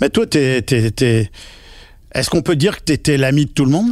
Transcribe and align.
Mais 0.00 0.10
toi, 0.10 0.26
t'es, 0.26 0.62
t'es, 0.62 0.90
t'es- 0.90 1.30
est-ce 2.14 2.30
qu'on 2.30 2.42
peut 2.42 2.56
dire 2.56 2.78
que 2.78 2.84
tu 2.86 2.92
étais 2.92 3.16
l'ami 3.16 3.46
de 3.46 3.50
tout 3.50 3.64
le 3.64 3.70
monde? 3.70 3.90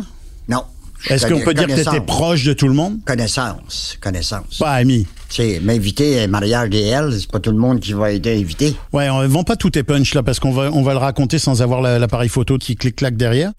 Non. 0.49 0.63
Est-ce 1.11 1.27
qu'on 1.27 1.41
peut 1.41 1.53
dire 1.55 1.67
que 1.67 1.75
tu 1.75 1.81
étais 1.81 2.01
proche 2.01 2.45
de 2.45 2.53
tout 2.53 2.69
le 2.69 2.75
monde? 2.75 2.99
Connaissance. 3.05 3.99
Connaissance. 4.01 4.59
Pas 4.59 4.73
ami. 4.73 5.07
Tu 5.29 5.37
sais, 5.43 5.61
m'inviter 5.61 6.21
à 6.21 6.23
un 6.23 6.27
mariage 6.29 6.71
DL, 6.71 7.13
c'est 7.19 7.31
pas 7.31 7.39
tout 7.41 7.51
le 7.51 7.59
monde 7.59 7.81
qui 7.81 7.93
va 7.93 8.13
être 8.13 8.27
invité. 8.29 8.75
Ouais, 8.93 9.09
on 9.11 9.27
vend 9.29 9.43
pas 9.45 9.57
tous 9.57 9.71
tes 9.71 9.83
punch 9.83 10.15
là 10.15 10.23
parce 10.23 10.41
qu'on 10.41 10.53
va, 10.53 10.71
on 10.73 10.83
va 10.83 10.93
le 10.93 10.99
raconter 10.99 11.39
sans 11.39 11.61
avoir 11.63 11.83
la- 11.83 11.99
l'appareil 11.99 12.29
photo 12.29 12.57
qui 12.59 12.77
clique-claque 12.77 13.17
derrière. 13.17 13.53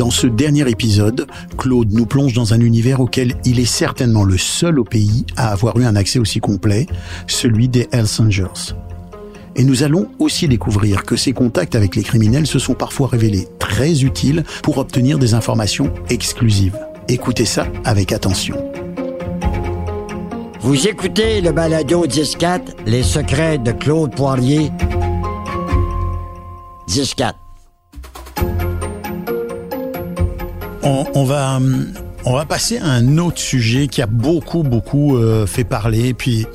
Dans 0.00 0.08
ce 0.08 0.26
dernier 0.26 0.66
épisode, 0.66 1.26
Claude 1.58 1.92
nous 1.92 2.06
plonge 2.06 2.32
dans 2.32 2.54
un 2.54 2.60
univers 2.60 3.00
auquel 3.00 3.34
il 3.44 3.60
est 3.60 3.66
certainement 3.66 4.24
le 4.24 4.38
seul 4.38 4.78
au 4.78 4.84
pays 4.84 5.26
à 5.36 5.52
avoir 5.52 5.78
eu 5.78 5.84
un 5.84 5.94
accès 5.94 6.18
aussi 6.18 6.40
complet, 6.40 6.86
celui 7.26 7.68
des 7.68 7.86
Hells 7.92 8.06
Angels. 8.18 8.74
Et 9.56 9.62
nous 9.62 9.82
allons 9.82 10.08
aussi 10.18 10.48
découvrir 10.48 11.04
que 11.04 11.16
ces 11.16 11.34
contacts 11.34 11.74
avec 11.74 11.96
les 11.96 12.02
criminels 12.02 12.46
se 12.46 12.58
sont 12.58 12.72
parfois 12.72 13.08
révélés 13.08 13.46
très 13.58 14.02
utiles 14.02 14.44
pour 14.62 14.78
obtenir 14.78 15.18
des 15.18 15.34
informations 15.34 15.92
exclusives. 16.08 16.78
Écoutez 17.08 17.44
ça 17.44 17.66
avec 17.84 18.12
attention. 18.12 18.56
Vous 20.60 20.88
écoutez 20.88 21.42
le 21.42 21.52
balado 21.52 22.06
10-4, 22.06 22.60
Les 22.86 23.02
secrets 23.02 23.58
de 23.58 23.72
Claude 23.72 24.14
Poirier. 24.14 24.70
10-4. 26.88 27.34
On, 30.82 31.04
on 31.14 31.24
va 31.24 31.56
hum, 31.56 31.92
on 32.24 32.34
va 32.34 32.44
passer 32.44 32.78
à 32.78 32.86
un 32.86 33.18
autre 33.18 33.38
sujet 33.38 33.88
qui 33.88 34.02
a 34.02 34.06
beaucoup 34.06 34.62
beaucoup 34.62 35.16
euh, 35.16 35.46
fait 35.46 35.64
parler 35.64 36.14
puis 36.14 36.46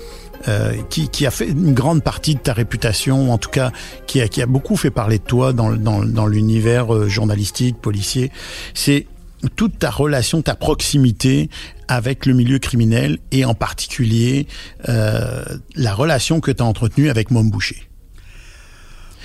euh, 0.48 0.74
qui, 0.90 1.10
qui 1.10 1.26
a 1.26 1.32
fait 1.32 1.48
une 1.48 1.74
grande 1.74 2.04
partie 2.04 2.36
de 2.36 2.40
ta 2.40 2.54
réputation, 2.54 3.32
en 3.32 3.40
tout 3.40 3.50
cas 3.50 3.72
qui 4.06 4.22
a, 4.22 4.28
qui 4.28 4.44
a 4.44 4.46
beaucoup 4.46 4.76
fait 4.76 4.92
parler 4.92 5.17
de 5.17 5.23
toi 5.23 5.54
dans, 5.54 5.72
dans, 5.72 6.06
dans 6.06 6.28
l'univers 6.28 6.94
euh, 6.94 7.08
journalistique, 7.08 7.82
policier. 7.82 8.32
C'est 8.76 9.08
toute 9.56 9.80
ta 9.80 9.90
relation, 9.90 10.44
ta 10.44 10.54
proximité 10.54 11.50
avec 11.88 12.28
le 12.28 12.34
milieu 12.34 12.60
criminel 12.60 13.17
et 13.32 13.44
en 13.44 13.56
particulier 13.56 14.48
euh, 14.88 15.44
la 15.76 15.94
relation 15.94 16.42
que 16.42 16.52
tu 16.52 16.62
as 16.62 16.66
entretenue 16.66 17.10
avec 17.10 17.32
Mom 17.32 17.50
Boucher. 17.50 17.82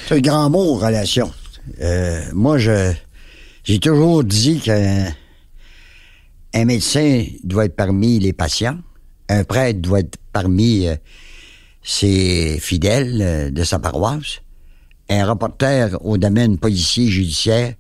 C'est 0.09 0.14
un 0.14 0.20
grand 0.20 0.48
mot, 0.48 0.75
relation. 0.75 1.33
Euh, 1.83 2.23
moi, 2.33 2.57
je 2.57 2.92
j'ai 3.71 3.79
toujours 3.79 4.25
dit 4.25 4.59
qu'un 4.59 5.13
un 6.55 6.65
médecin 6.65 7.25
doit 7.45 7.67
être 7.67 7.77
parmi 7.77 8.19
les 8.19 8.33
patients, 8.33 8.79
un 9.29 9.45
prêtre 9.45 9.79
doit 9.79 10.01
être 10.01 10.19
parmi 10.33 10.89
euh, 10.89 10.97
ses 11.81 12.59
fidèles 12.59 13.23
euh, 13.23 13.51
de 13.53 13.63
sa 13.63 13.79
paroisse, 13.79 14.41
un 15.09 15.25
reporter 15.25 15.97
au 16.05 16.19
domaine 16.19 16.59
policier 16.59 17.07
judiciaire 17.07 17.75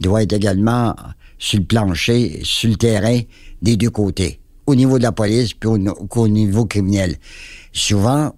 doit 0.00 0.22
être 0.22 0.32
également 0.32 0.96
sur 1.36 1.58
le 1.58 1.66
plancher, 1.66 2.40
sur 2.42 2.70
le 2.70 2.76
terrain, 2.76 3.20
des 3.60 3.76
deux 3.76 3.90
côtés, 3.90 4.40
au 4.66 4.74
niveau 4.74 4.96
de 4.96 5.02
la 5.02 5.12
police 5.12 5.52
puis 5.52 5.68
au, 5.68 5.76
au 5.76 6.28
niveau 6.28 6.64
criminel. 6.64 7.14
Souvent, 7.74 8.34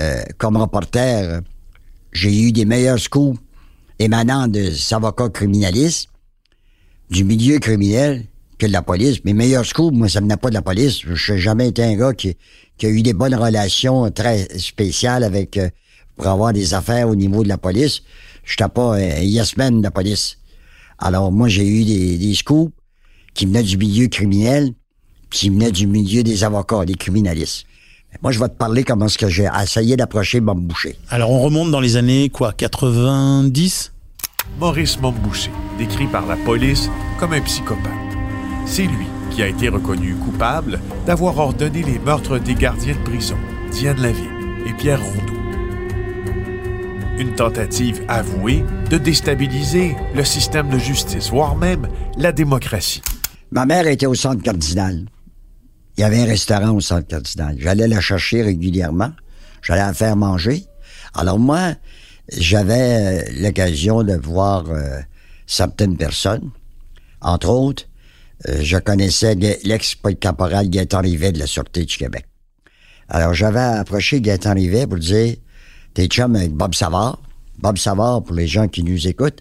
euh, 0.00 0.24
comme 0.38 0.56
reporter, 0.56 1.42
j'ai 2.12 2.42
eu 2.42 2.50
des 2.50 2.64
meilleurs 2.64 2.98
scoops 2.98 3.38
émanant 4.00 4.48
de 4.48 4.72
avocats 4.92 5.28
criminalistes, 5.28 6.08
du 7.10 7.24
milieu 7.24 7.58
criminel, 7.58 8.24
que 8.58 8.66
de 8.66 8.72
la 8.72 8.82
police. 8.82 9.24
Mes 9.24 9.34
meilleurs 9.34 9.66
scoops, 9.66 9.96
moi, 9.96 10.08
ça 10.08 10.20
venait 10.20 10.36
pas 10.36 10.48
de 10.48 10.54
la 10.54 10.62
police. 10.62 11.00
Je 11.04 11.32
n'ai 11.32 11.38
jamais 11.38 11.68
été 11.68 11.82
un 11.82 11.96
gars 11.96 12.14
qui, 12.14 12.36
a 12.82 12.88
eu 12.88 13.02
des 13.02 13.12
bonnes 13.12 13.34
relations 13.34 14.10
très 14.10 14.58
spéciales 14.58 15.24
avec 15.24 15.56
euh, 15.56 15.68
pour 16.16 16.26
avoir 16.28 16.52
des 16.52 16.74
affaires 16.74 17.08
au 17.08 17.16
niveau 17.16 17.42
de 17.42 17.48
la 17.48 17.58
police. 17.58 18.02
Je 18.44 18.56
pas 18.56 18.96
un 18.96 19.22
yes 19.22 19.56
man 19.56 19.78
de 19.78 19.82
la 19.82 19.90
police. 19.90 20.38
Alors, 20.98 21.32
moi, 21.32 21.48
j'ai 21.48 21.66
eu 21.66 21.84
des, 21.84 22.18
des 22.18 22.34
scoops 22.34 22.72
qui 23.32 23.46
venaient 23.46 23.62
du 23.62 23.76
milieu 23.76 24.06
criminel, 24.08 24.72
qui 25.30 25.50
venaient 25.50 25.72
du 25.72 25.86
milieu 25.86 26.22
des 26.22 26.44
avocats, 26.44 26.84
des 26.84 26.94
criminalistes. 26.94 27.66
Moi, 28.22 28.32
je 28.32 28.38
vais 28.38 28.48
te 28.48 28.54
parler 28.54 28.84
comment 28.84 29.06
est-ce 29.06 29.18
que 29.18 29.28
j'ai 29.28 29.48
essayé 29.60 29.96
d'approcher 29.96 30.40
Bob 30.40 30.60
Boucher. 30.60 30.96
Alors 31.10 31.30
on 31.30 31.40
remonte 31.40 31.70
dans 31.70 31.80
les 31.80 31.96
années 31.96 32.30
quoi 32.30 32.52
90 32.52 33.93
Maurice 34.58 35.00
Mombouché, 35.00 35.50
décrit 35.78 36.06
par 36.06 36.26
la 36.26 36.36
police 36.36 36.90
comme 37.18 37.32
un 37.32 37.40
psychopathe. 37.40 37.92
C'est 38.66 38.86
lui 38.86 39.06
qui 39.30 39.42
a 39.42 39.48
été 39.48 39.68
reconnu 39.68 40.14
coupable 40.14 40.80
d'avoir 41.06 41.36
ordonné 41.38 41.82
les 41.82 41.98
meurtres 41.98 42.38
des 42.38 42.54
gardiens 42.54 42.94
de 42.94 43.10
prison, 43.10 43.36
Diane 43.72 44.00
Lavigne 44.00 44.64
et 44.66 44.72
Pierre 44.74 45.02
Rondeau. 45.02 45.34
Une 47.18 47.34
tentative 47.34 48.02
avouée 48.08 48.64
de 48.90 48.98
déstabiliser 48.98 49.96
le 50.14 50.24
système 50.24 50.68
de 50.68 50.78
justice, 50.78 51.30
voire 51.30 51.56
même 51.56 51.88
la 52.16 52.32
démocratie. 52.32 53.02
Ma 53.50 53.66
mère 53.66 53.86
était 53.86 54.06
au 54.06 54.14
centre 54.14 54.42
cardinal. 54.42 55.06
Il 55.96 56.00
y 56.00 56.04
avait 56.04 56.22
un 56.22 56.26
restaurant 56.26 56.70
au 56.70 56.80
centre 56.80 57.06
cardinal. 57.06 57.56
J'allais 57.58 57.86
la 57.86 58.00
chercher 58.00 58.42
régulièrement. 58.42 59.12
J'allais 59.62 59.80
la 59.80 59.94
faire 59.94 60.16
manger. 60.16 60.64
Alors 61.14 61.38
moi, 61.38 61.74
j'avais 62.32 63.22
euh, 63.28 63.32
l'occasion 63.40 64.02
de 64.02 64.14
voir 64.14 64.64
euh, 64.70 65.00
certaines 65.46 65.96
personnes. 65.96 66.50
Entre 67.20 67.48
autres, 67.48 67.84
euh, 68.48 68.60
je 68.62 68.76
connaissais 68.78 69.34
l'ex-caporal 69.34 70.68
Gaëtan 70.68 71.00
Rivet 71.00 71.32
de 71.32 71.38
la 71.38 71.46
Sûreté 71.46 71.84
du 71.84 71.96
Québec. 71.96 72.26
Alors 73.08 73.34
j'avais 73.34 73.60
approché 73.60 74.20
Gaëtan 74.20 74.54
Rivet 74.54 74.86
pour 74.86 74.98
dire, 74.98 75.36
t'es 75.92 76.06
chum 76.06 76.36
avec 76.36 76.52
Bob 76.52 76.74
Savard. 76.74 77.20
Bob 77.58 77.78
Savard, 77.78 78.22
pour 78.22 78.34
les 78.34 78.48
gens 78.48 78.68
qui 78.68 78.82
nous 78.82 79.06
écoutent, 79.06 79.40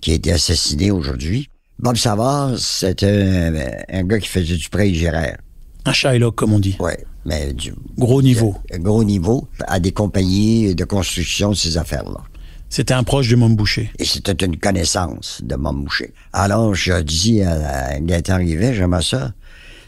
qui 0.00 0.12
a 0.12 0.14
été 0.14 0.32
assassiné 0.32 0.90
aujourd'hui. 0.90 1.48
Bob 1.78 1.96
Savard, 1.96 2.58
c'est 2.58 3.02
un, 3.02 3.54
un 3.88 4.04
gars 4.04 4.18
qui 4.18 4.28
faisait 4.28 4.56
du 4.56 4.68
prêt 4.68 4.92
géraire. 4.94 5.38
Un 5.84 5.92
Shylock 5.92 6.36
comme 6.36 6.52
on 6.52 6.58
dit. 6.58 6.76
Ouais, 6.78 7.04
mais 7.24 7.52
du 7.52 7.74
Gros 7.98 8.22
niveau. 8.22 8.56
gros 8.74 9.04
niveau 9.04 9.48
à 9.66 9.78
des 9.80 9.92
compagnies 9.92 10.74
de 10.74 10.84
construction, 10.84 11.54
ces 11.54 11.76
affaires-là. 11.76 12.22
C'était 12.68 12.94
un 12.94 13.02
proche 13.02 13.28
de 13.28 13.34
Mom 13.36 13.56
Boucher. 13.56 13.90
Et 13.98 14.04
c'était 14.04 14.44
une 14.44 14.56
connaissance 14.56 15.40
de 15.42 15.56
mon 15.56 15.72
boucher. 15.72 16.12
Alors, 16.32 16.74
je 16.74 17.00
dis 17.00 17.42
à, 17.42 17.88
à 17.88 17.98
Gaëtan 17.98 18.36
Rivet, 18.36 18.74
j'aimerais 18.74 19.02
ça, 19.02 19.32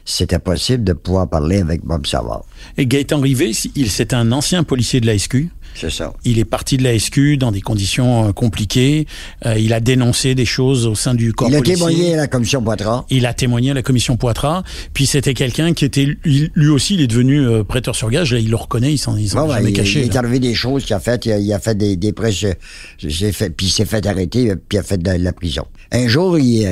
c'était 0.04 0.40
possible 0.40 0.82
de 0.82 0.92
pouvoir 0.92 1.28
parler 1.28 1.58
avec 1.58 1.84
Bob 1.84 2.06
Savard. 2.06 2.44
Et 2.76 2.86
Gaëtan 2.86 3.20
Rivet, 3.20 3.52
il 3.76 3.88
c'est 3.88 4.12
un 4.14 4.32
ancien 4.32 4.64
policier 4.64 5.00
de 5.00 5.06
la 5.06 5.16
SQ. 5.16 5.48
C'est 5.74 5.90
ça. 5.90 6.12
Il 6.24 6.38
est 6.38 6.44
parti 6.44 6.76
de 6.76 6.82
la 6.84 6.98
SQ 6.98 7.36
dans 7.38 7.50
des 7.50 7.60
conditions 7.62 8.28
euh, 8.28 8.32
compliquées. 8.32 9.06
Euh, 9.46 9.58
il 9.58 9.72
a 9.72 9.80
dénoncé 9.80 10.34
des 10.34 10.44
choses 10.44 10.86
au 10.86 10.94
sein 10.94 11.14
du 11.14 11.32
corps 11.32 11.48
Il 11.48 11.54
a 11.54 11.58
policier. 11.58 11.74
témoigné 11.76 12.14
à 12.14 12.16
la 12.18 12.26
commission 12.28 12.62
Poitras. 12.62 13.04
Il 13.10 13.26
a 13.26 13.32
témoigné 13.34 13.70
à 13.70 13.74
la 13.74 13.82
commission 13.82 14.16
Poitras. 14.16 14.62
Puis 14.92 15.06
c'était 15.06 15.34
quelqu'un 15.34 15.72
qui 15.72 15.84
était 15.84 16.06
lui, 16.24 16.50
aussi, 16.68 16.94
il 16.94 17.00
est 17.00 17.06
devenu 17.06 17.40
euh, 17.40 17.64
prêteur 17.64 17.96
sur 17.96 18.10
gage. 18.10 18.32
Là, 18.32 18.38
il 18.38 18.50
le 18.50 18.56
reconnaît, 18.56 18.92
il 18.92 18.98
s'en 18.98 19.16
est 19.16 19.34
ouais, 19.34 19.48
jamais 19.48 19.70
il, 19.70 19.72
caché. 19.76 20.00
il 20.00 20.06
est 20.12 20.16
arrivé 20.16 20.38
des 20.40 20.54
choses 20.54 20.84
qu'il 20.84 20.94
a 20.94 21.00
fait. 21.00 21.24
Il 21.26 21.32
a, 21.32 21.38
il 21.38 21.52
a 21.52 21.58
fait 21.58 21.74
des, 21.76 21.96
des 21.96 22.12
je- 22.30 22.48
j'ai 22.98 23.32
fait, 23.32 23.50
puis 23.50 23.66
il 23.66 23.70
s'est 23.70 23.84
fait 23.86 24.06
arrêter, 24.06 24.54
puis 24.56 24.76
il 24.76 24.78
a 24.78 24.82
fait 24.82 24.98
de 24.98 25.10
la 25.10 25.32
prison. 25.32 25.64
Un 25.90 26.06
jour, 26.06 26.38
il, 26.38 26.62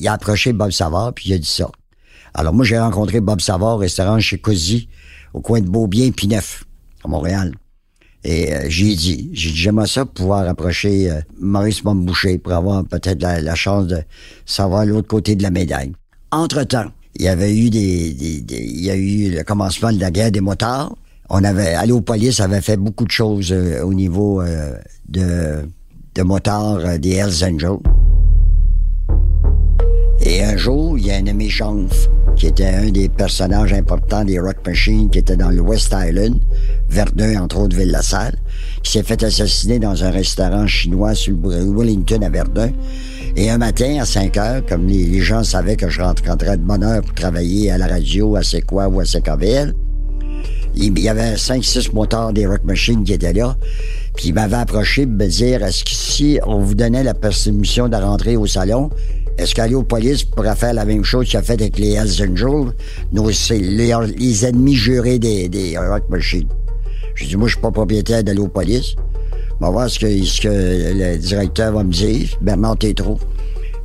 il 0.00 0.08
a 0.08 0.12
approché 0.12 0.52
Bob 0.52 0.70
Savard, 0.70 1.12
puis 1.14 1.30
il 1.30 1.32
a 1.34 1.38
dit 1.38 1.50
ça. 1.50 1.70
Alors 2.34 2.54
moi, 2.54 2.64
j'ai 2.64 2.78
rencontré 2.78 3.20
Bob 3.20 3.40
Savard 3.40 3.74
au 3.74 3.78
restaurant 3.78 4.18
chez 4.20 4.38
Cozy, 4.38 4.88
au 5.34 5.40
coin 5.40 5.60
de 5.60 5.68
Beaubien 5.68 6.10
puis 6.10 6.28
Neuf, 6.28 6.64
à 7.04 7.08
Montréal. 7.08 7.52
Et 8.24 8.54
euh, 8.54 8.64
j'ai 8.68 8.94
dit, 8.94 9.30
j'ai 9.32 9.50
dit, 9.50 9.56
j'aimerais 9.56 9.86
ça 9.86 10.06
pouvoir 10.06 10.48
approcher 10.48 11.10
euh, 11.10 11.20
Maurice 11.38 11.84
Momboucher 11.84 12.38
pour 12.38 12.52
avoir 12.52 12.82
peut-être 12.84 13.20
la, 13.20 13.54
chance 13.54 13.86
de 13.86 13.98
savoir 14.46 14.86
l'autre 14.86 15.08
côté 15.08 15.36
de 15.36 15.42
la 15.42 15.50
médaille. 15.50 15.92
Entre-temps, 16.30 16.86
il 17.16 17.26
y 17.26 17.28
avait 17.28 17.54
eu 17.54 17.68
des, 17.68 17.80
il 17.80 18.84
y 18.84 18.90
a 18.90 18.96
eu 18.96 19.30
le 19.30 19.44
commencement 19.44 19.92
de 19.92 20.00
la 20.00 20.10
guerre 20.10 20.32
des 20.32 20.40
motards. 20.40 20.96
On 21.28 21.44
avait, 21.44 21.74
Allo 21.74 22.00
Police 22.00 22.40
avait 22.40 22.62
fait 22.62 22.78
beaucoup 22.78 23.04
de 23.04 23.10
choses 23.10 23.52
euh, 23.52 23.82
au 23.82 23.92
niveau 23.92 24.42
de, 25.08 25.68
de 26.14 26.22
motards 26.22 26.98
des 26.98 27.12
Hells 27.12 27.44
Angels. 27.44 27.78
Et 30.26 30.42
un 30.42 30.56
jour, 30.56 30.96
il 30.96 31.06
y 31.06 31.10
a 31.10 31.16
un 31.16 31.26
ami 31.26 31.50
Chanf, 31.50 32.08
qui 32.34 32.46
était 32.46 32.64
un 32.64 32.90
des 32.90 33.10
personnages 33.10 33.74
importants 33.74 34.24
des 34.24 34.38
Rock 34.38 34.56
Machines, 34.66 35.10
qui 35.10 35.18
était 35.18 35.36
dans 35.36 35.50
le 35.50 35.60
West 35.60 35.94
Island, 35.94 36.40
Verdun, 36.88 37.42
entre 37.42 37.58
autres, 37.58 37.76
Ville-la-Salle, 37.76 38.34
qui 38.82 38.92
s'est 38.92 39.02
fait 39.02 39.22
assassiner 39.22 39.78
dans 39.78 40.02
un 40.02 40.10
restaurant 40.10 40.66
chinois 40.66 41.14
sur 41.14 41.36
le 41.36 41.70
Wellington 41.70 42.22
à 42.22 42.30
Verdun. 42.30 42.70
Et 43.36 43.50
un 43.50 43.58
matin, 43.58 43.98
à 44.00 44.06
5 44.06 44.36
heures, 44.38 44.66
comme 44.66 44.86
les, 44.86 45.20
gens 45.20 45.44
savaient 45.44 45.76
que 45.76 45.90
je 45.90 46.00
rentrais 46.00 46.56
de 46.56 46.62
bonne 46.62 46.84
heure 46.84 47.02
pour 47.02 47.14
travailler 47.14 47.70
à 47.70 47.76
la 47.76 47.86
radio, 47.86 48.34
à 48.36 48.42
C'est 48.42 48.62
quoi 48.62 48.88
ou 48.88 49.00
à 49.00 49.04
CKVL, 49.04 49.74
il 50.74 50.98
y 50.98 51.08
avait 51.08 51.34
5-6 51.34 51.92
motards 51.92 52.32
des 52.32 52.46
Rock 52.46 52.64
Machines 52.64 53.04
qui 53.04 53.12
étaient 53.12 53.34
là. 53.34 53.56
Puis 54.16 54.28
il 54.28 54.34
m'avait 54.34 54.56
approché 54.56 55.06
pour 55.06 55.16
me 55.16 55.26
dire 55.26 55.62
est-ce 55.62 55.84
que 55.84 55.90
si 55.90 56.38
on 56.46 56.60
vous 56.60 56.74
donnait 56.74 57.04
la 57.04 57.14
permission 57.14 57.88
de 57.88 57.96
rentrer 57.96 58.36
au 58.36 58.46
salon, 58.46 58.90
est-ce 59.38 59.82
police 59.82 60.24
pourrait 60.24 60.54
faire 60.54 60.74
la 60.74 60.84
même 60.84 61.04
chose 61.04 61.28
qu'il 61.28 61.38
a 61.38 61.42
fait 61.42 61.60
avec 61.60 61.78
les 61.78 61.92
Hells 61.92 62.30
Angels, 62.30 62.72
nos, 63.12 63.30
c'est 63.32 63.58
les, 63.58 64.44
ennemis 64.44 64.76
jurés 64.76 65.18
des, 65.18 65.48
des 65.48 65.76
Rock 65.76 66.04
Machines? 66.08 66.48
J'ai 67.14 67.26
dit, 67.26 67.36
moi, 67.36 67.48
je 67.48 67.54
suis 67.54 67.60
pas 67.60 67.70
propriétaire 67.70 68.22
police. 68.52 68.96
On 69.60 69.66
va 69.66 69.70
voir 69.70 69.90
ce 69.90 69.98
que, 69.98 70.24
ce 70.24 70.40
que 70.40 70.48
le 70.48 71.16
directeur 71.18 71.72
va 71.72 71.84
me 71.84 71.92
dire, 71.92 72.28
Bernard 72.40 72.78
Tétro. 72.78 73.18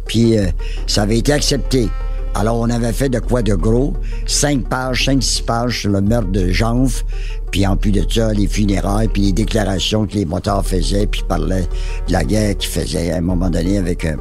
Puis 0.08 0.38
euh, 0.38 0.48
ça 0.88 1.04
avait 1.04 1.20
été 1.20 1.32
accepté. 1.32 1.90
Alors, 2.36 2.58
on 2.60 2.70
avait 2.70 2.94
fait 2.94 3.10
de 3.10 3.20
quoi 3.20 3.42
de 3.42 3.54
gros? 3.54 3.94
Cinq 4.26 4.68
pages, 4.70 5.06
cinq, 5.06 5.22
six 5.22 5.42
pages 5.42 5.82
sur 5.82 5.92
le 5.92 6.02
meurtre 6.02 6.30
de 6.30 6.50
Janf, 6.50 7.04
puis 7.52 7.66
en 7.66 7.76
plus 7.76 7.92
de 7.92 8.04
ça, 8.10 8.34
les 8.34 8.48
funérailles, 8.48 9.08
puis 9.08 9.24
les 9.24 9.32
déclarations 9.32 10.06
que 10.06 10.14
les 10.14 10.26
motards 10.26 10.66
faisaient, 10.66 11.08
puis 11.08 11.24
parlaient 11.28 11.68
de 12.08 12.14
la 12.14 12.24
guerre 12.24 12.56
qu'ils 12.58 12.70
faisaient 12.70 13.12
à 13.12 13.18
un 13.18 13.22
moment 13.22 13.50
donné 13.50 13.78
avec... 13.78 14.06
Euh, 14.06 14.16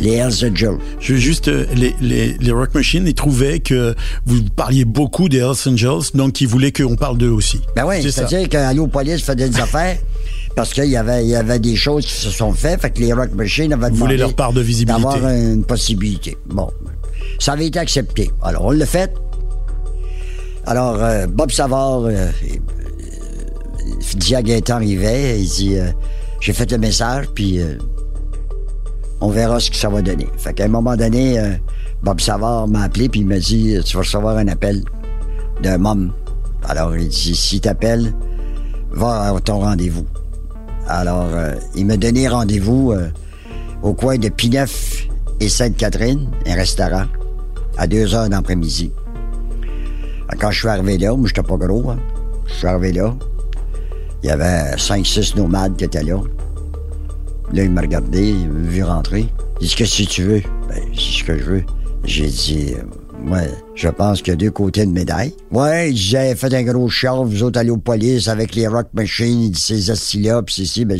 les 0.00 0.14
Hells 0.14 0.50
Angels. 0.50 0.78
Je 1.00 1.14
veux 1.14 1.18
juste, 1.18 1.48
euh, 1.48 1.66
les, 1.74 1.94
les, 2.00 2.36
les, 2.38 2.52
Rock 2.52 2.74
Machines, 2.74 3.06
ils 3.06 3.14
trouvaient 3.14 3.60
que 3.60 3.94
vous 4.26 4.42
parliez 4.56 4.84
beaucoup 4.84 5.28
des 5.28 5.38
Hells 5.38 5.68
Angels, 5.68 6.10
donc 6.14 6.40
ils 6.40 6.48
voulaient 6.48 6.72
qu'on 6.72 6.96
parle 6.96 7.18
d'eux 7.18 7.30
aussi. 7.30 7.60
Ben 7.76 7.84
oui, 7.86 8.02
c'est-à-dire 8.02 8.48
qu'Allo 8.48 8.86
Police 8.86 9.22
faisait 9.22 9.48
des 9.48 9.60
affaires 9.60 9.98
parce 10.56 10.72
qu'il 10.72 10.86
y 10.86 10.96
avait, 10.96 11.24
il 11.24 11.30
y 11.30 11.36
avait 11.36 11.58
des 11.58 11.76
choses 11.76 12.06
qui 12.06 12.12
se 12.12 12.30
sont 12.30 12.52
faites, 12.52 12.80
fait 12.80 12.90
que 12.90 13.00
les 13.00 13.12
Rock 13.12 13.32
Machines 13.34 13.72
avaient 13.72 13.90
demandé 13.90 14.16
leur 14.16 14.34
part 14.34 14.52
de 14.52 14.60
visibilité. 14.60 15.02
d'avoir 15.02 15.28
une 15.28 15.64
possibilité. 15.64 16.36
Bon, 16.46 16.70
ça 17.38 17.52
avait 17.52 17.66
été 17.66 17.78
accepté. 17.78 18.30
Alors, 18.42 18.66
on 18.66 18.70
l'a 18.70 18.86
fait. 18.86 19.12
Alors, 20.64 21.02
euh, 21.02 21.26
Bob 21.26 21.50
Savard, 21.50 22.02
euh, 22.02 22.10
euh, 22.10 22.30
dit 24.14 24.34
à 24.34 24.42
Gaëtan 24.42 24.78
Rivet, 24.78 25.40
il 25.40 25.48
dit, 25.48 25.76
euh, 25.76 25.90
j'ai 26.40 26.52
fait 26.52 26.70
le 26.70 26.78
message, 26.78 27.26
puis 27.34 27.60
on 29.22 29.30
verra 29.30 29.60
ce 29.60 29.70
que 29.70 29.76
ça 29.76 29.88
va 29.88 30.02
donner. 30.02 30.26
Fait 30.36 30.52
qu'à 30.52 30.64
un 30.64 30.68
moment 30.68 30.96
donné, 30.96 31.40
Bob 32.02 32.20
Savard 32.20 32.66
m'a 32.66 32.82
appelé, 32.82 33.08
puis 33.08 33.20
il 33.20 33.26
m'a 33.26 33.38
dit, 33.38 33.78
tu 33.84 33.94
vas 33.94 34.02
recevoir 34.02 34.36
un 34.36 34.48
appel 34.48 34.82
d'un 35.62 35.78
môme. 35.78 36.12
Alors, 36.64 36.96
il 36.96 37.08
dit, 37.08 37.36
si 37.36 37.60
t'appelles, 37.60 38.12
va 38.90 39.32
à 39.32 39.40
ton 39.40 39.60
rendez-vous. 39.60 40.04
Alors, 40.88 41.28
il 41.76 41.86
m'a 41.86 41.96
donné 41.96 42.26
rendez-vous 42.26 42.92
au 43.82 43.94
coin 43.94 44.18
de 44.18 44.28
Pineuf 44.28 45.06
et 45.38 45.48
Sainte-Catherine, 45.48 46.28
un 46.46 46.54
restaurant 46.54 47.04
à 47.78 47.86
2 47.86 48.14
heures 48.16 48.28
d'après-midi. 48.28 48.90
Quand 50.40 50.50
je 50.50 50.58
suis 50.58 50.68
arrivé 50.68 50.98
là, 50.98 51.14
moi, 51.14 51.28
j'étais 51.28 51.42
pas 51.42 51.56
gros, 51.56 51.90
hein. 51.90 51.98
Je 52.46 52.54
suis 52.54 52.66
arrivé 52.66 52.92
là. 52.92 53.14
Il 54.24 54.28
y 54.28 54.32
avait 54.32 54.74
5-6 54.74 55.36
nomades 55.36 55.76
qui 55.76 55.84
étaient 55.84 56.02
là. 56.02 56.16
Là, 57.52 57.64
il 57.64 57.70
m'a 57.70 57.82
regardé, 57.82 58.30
il 58.30 58.48
m'a 58.48 58.68
vu 58.68 58.82
rentrer. 58.82 59.26
Il 59.60 59.68
dit, 59.68 59.74
qu'est-ce 59.74 60.02
que 60.02 60.08
tu 60.08 60.22
veux? 60.22 60.42
Ben, 60.68 60.80
c'est 60.94 61.20
ce 61.20 61.24
que 61.24 61.38
je 61.38 61.44
veux. 61.44 61.64
J'ai 62.04 62.28
dit, 62.28 62.74
ouais, 63.26 63.50
je 63.74 63.88
pense 63.88 64.22
qu'il 64.22 64.32
y 64.32 64.34
a 64.34 64.36
deux 64.36 64.50
côtés 64.50 64.86
de 64.86 64.90
médaille. 64.90 65.34
Ouais, 65.50 65.90
j'ai 65.94 66.34
fait 66.34 66.52
un 66.54 66.62
gros 66.62 66.88
char, 66.88 67.24
vous 67.24 67.42
autres 67.42 67.60
allez 67.60 67.70
aux 67.70 67.76
police 67.76 68.28
avec 68.28 68.54
les 68.54 68.66
rock 68.66 68.88
machines, 68.94 69.42
il 69.42 69.50
dit, 69.50 69.60
ces 69.60 69.90
assis-là, 69.90 70.42
pis 70.42 70.54
c'est 70.54 70.64
si, 70.64 70.84
ben, 70.84 70.98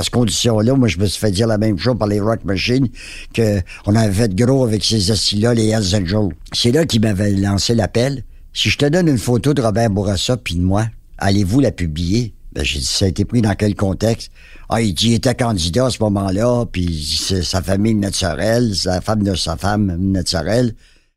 à 0.00 0.02
cette 0.02 0.14
condition-là, 0.14 0.74
moi, 0.74 0.88
je 0.88 0.96
me 0.96 1.04
suis 1.04 1.20
fait 1.20 1.30
dire 1.30 1.46
la 1.46 1.58
même 1.58 1.76
chose 1.76 1.98
par 1.98 2.08
les 2.08 2.20
Rock 2.20 2.42
Machines, 2.44 2.88
que 3.34 3.60
on 3.84 3.94
avait 3.94 4.12
fait 4.12 4.34
gros 4.34 4.64
avec 4.64 4.82
ces 4.82 5.10
assis-là, 5.10 5.52
les 5.52 5.68
Hells 5.68 5.94
Angels. 5.94 6.34
C'est 6.52 6.72
là 6.72 6.86
qu'ils 6.86 7.02
m'avaient 7.02 7.32
lancé 7.32 7.74
l'appel. 7.74 8.24
Si 8.54 8.70
je 8.70 8.78
te 8.78 8.86
donne 8.86 9.08
une 9.08 9.18
photo 9.18 9.52
de 9.52 9.60
Robert 9.60 9.90
Bourassa 9.90 10.38
puis 10.38 10.54
de 10.54 10.62
moi, 10.62 10.86
allez-vous 11.18 11.60
la 11.60 11.70
publier? 11.70 12.32
Ben, 12.52 12.64
j'ai 12.64 12.80
dit, 12.80 12.84
ça 12.84 13.04
a 13.04 13.08
été 13.08 13.24
pris 13.24 13.42
dans 13.42 13.54
quel 13.54 13.74
contexte? 13.74 14.32
Ah, 14.68 14.80
il 14.80 14.92
dit, 14.94 15.10
il 15.10 15.14
était 15.14 15.34
candidat 15.34 15.86
à 15.86 15.90
ce 15.90 16.02
moment-là, 16.02 16.64
puis 16.70 17.04
sa 17.42 17.62
famille 17.62 17.94
naturelle, 17.94 18.74
sa 18.74 19.00
femme 19.00 19.22
de 19.22 19.34
sa 19.34 19.56
femme 19.56 19.96
naturelle. 19.96 20.74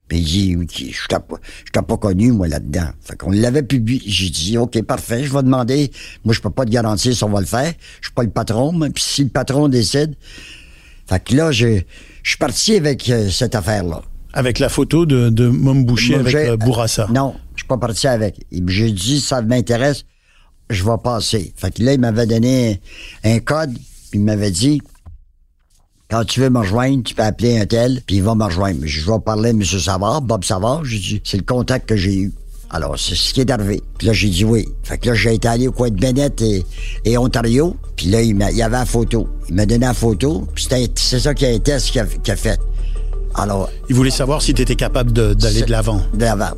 Puis 0.08 0.20
il 0.20 0.66
dit, 0.66 0.92
je 0.92 1.08
t'ai 1.08 1.16
pas, 1.16 1.82
pas 1.82 1.98
connu, 1.98 2.32
moi, 2.32 2.48
là-dedans. 2.48 2.90
Fait 3.02 3.18
qu'on 3.18 3.32
l'avait 3.32 3.64
publié. 3.64 4.02
J'ai 4.06 4.30
dit, 4.30 4.58
OK, 4.58 4.82
parfait, 4.84 5.24
je 5.24 5.34
vais 5.34 5.44
demander. 5.44 5.92
Moi, 6.26 6.34
je 6.34 6.42
peux 6.42 6.50
pas 6.50 6.66
te 6.66 6.70
garantir 6.70 7.16
si 7.16 7.24
on 7.24 7.30
va 7.30 7.40
le 7.40 7.46
faire. 7.46 7.74
Je 8.02 8.08
suis 8.08 8.14
pas 8.14 8.24
le 8.24 8.30
patron, 8.30 8.74
mais 8.74 8.90
puis 8.90 9.04
si 9.04 9.24
le 9.24 9.30
patron 9.30 9.70
décide. 9.70 10.16
Fait 11.08 11.24
que 11.24 11.36
là, 11.36 11.52
je 11.52 11.82
suis 12.24 12.38
parti 12.38 12.76
avec 12.76 13.10
euh, 13.10 13.30
cette 13.30 13.56
affaire-là. 13.56 14.02
Avec 14.34 14.60
la 14.60 14.70
photo 14.70 15.06
de, 15.06 15.30
de 15.30 15.48
Mom 15.48 15.86
Boucher 15.86 16.16
avec 16.16 16.36
euh, 16.36 16.58
Bourassa. 16.58 17.08
non, 17.12 17.36
je 17.56 17.62
suis 17.62 17.68
pas 17.68 17.78
parti 17.78 18.08
avec. 18.08 18.46
J'ai 18.68 18.92
dit, 18.92 19.20
ça 19.22 19.42
m'intéresse, 19.42 20.06
je 20.70 20.84
vais 20.84 20.98
passer. 21.04 21.54
Fait 21.56 21.74
que 21.74 21.84
là, 21.84 21.94
il 21.94 22.00
m'avait 22.00 22.26
donné 22.26 22.82
un 23.24 23.40
code, 23.40 23.74
puis 23.74 24.20
il 24.20 24.22
m'avait 24.22 24.52
dit, 24.52 24.82
quand 26.10 26.24
tu 26.26 26.42
veux 26.42 26.50
me 26.50 26.60
rejoindre, 26.60 27.04
tu 27.04 27.16
peux 27.16 27.24
appeler 27.24 27.60
un 27.60 27.66
tel, 27.66 28.02
puis 28.06 28.18
il 28.18 28.24
va 28.24 28.36
me 28.36 28.44
rejoindre. 28.44 28.82
Je 28.84 29.10
vais 29.10 29.20
parler 29.20 29.50
à 29.50 29.52
M. 29.52 29.64
Savard, 29.64 30.22
Bob 30.22 30.44
Savard. 30.44 30.86
J'ai 30.86 31.00
dit, 31.00 31.22
c'est 31.24 31.38
le 31.38 31.44
contact 31.44 31.90
que 31.90 31.96
j'ai 31.96 32.16
eu. 32.16 32.34
Alors, 32.70 32.98
c'est 32.98 33.16
ce 33.16 33.34
qui 33.34 33.42
est 33.42 33.52
arrivé. 33.52 33.82
Puis 33.98 34.08
là, 34.08 34.14
j'ai 34.14 34.30
dit 34.30 34.44
oui. 34.44 34.68
Fait 34.84 34.98
que 34.98 35.10
là, 35.10 35.14
j'ai 35.14 35.36
été 35.36 35.48
allé 35.48 35.68
au 35.68 35.72
coin 35.72 35.90
de 35.90 36.00
Bennett 36.00 36.44
et, 37.06 37.18
Ontario. 37.18 37.76
Puis 37.96 38.08
là, 38.08 38.22
il, 38.22 38.36
y 38.38 38.62
avait 38.64 38.78
la 38.78 38.86
photo. 38.86 39.28
Il 39.48 39.56
m'a 39.56 39.66
donné 39.68 39.86
la 39.86 39.94
photo. 39.94 40.48
Puis 40.56 40.68
c'est 40.96 41.20
ça 41.20 41.34
qui 41.34 41.46
a 41.46 41.52
été 41.52 41.78
ce 41.78 41.92
qu'il 41.92 42.02
a, 42.02 42.36
fait. 42.36 42.60
Alors... 43.36 43.70
Il 43.90 43.96
voulait 43.96 44.12
savoir 44.12 44.42
si 44.42 44.56
tu 44.56 44.64
étais 44.64 44.76
capable 44.76 45.12
d'aller 45.12 45.62
de 45.62 45.72
l'avant. 45.72 46.02
De 46.14 46.26
l'avant. 46.26 46.54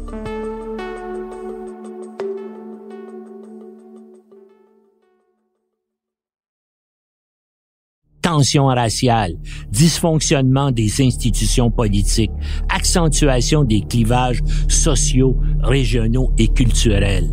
Tension 8.36 8.66
raciale, 8.66 9.36
dysfonctionnement 9.72 10.70
des 10.70 11.02
institutions 11.02 11.72
politiques, 11.72 12.32
accentuation 12.68 13.64
des 13.64 13.80
clivages 13.80 14.42
sociaux, 14.68 15.38
régionaux 15.64 16.34
et 16.38 16.50
culturels. 16.50 17.30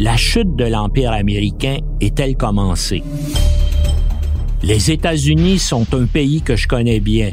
La 0.00 0.16
chute 0.16 0.56
de 0.56 0.64
l'Empire 0.64 1.12
américain 1.12 1.76
est-elle 2.00 2.36
commencée? 2.36 3.04
Les 4.64 4.90
États-Unis 4.90 5.60
sont 5.60 5.86
un 5.94 6.06
pays 6.06 6.42
que 6.42 6.56
je 6.56 6.66
connais 6.66 6.98
bien. 6.98 7.30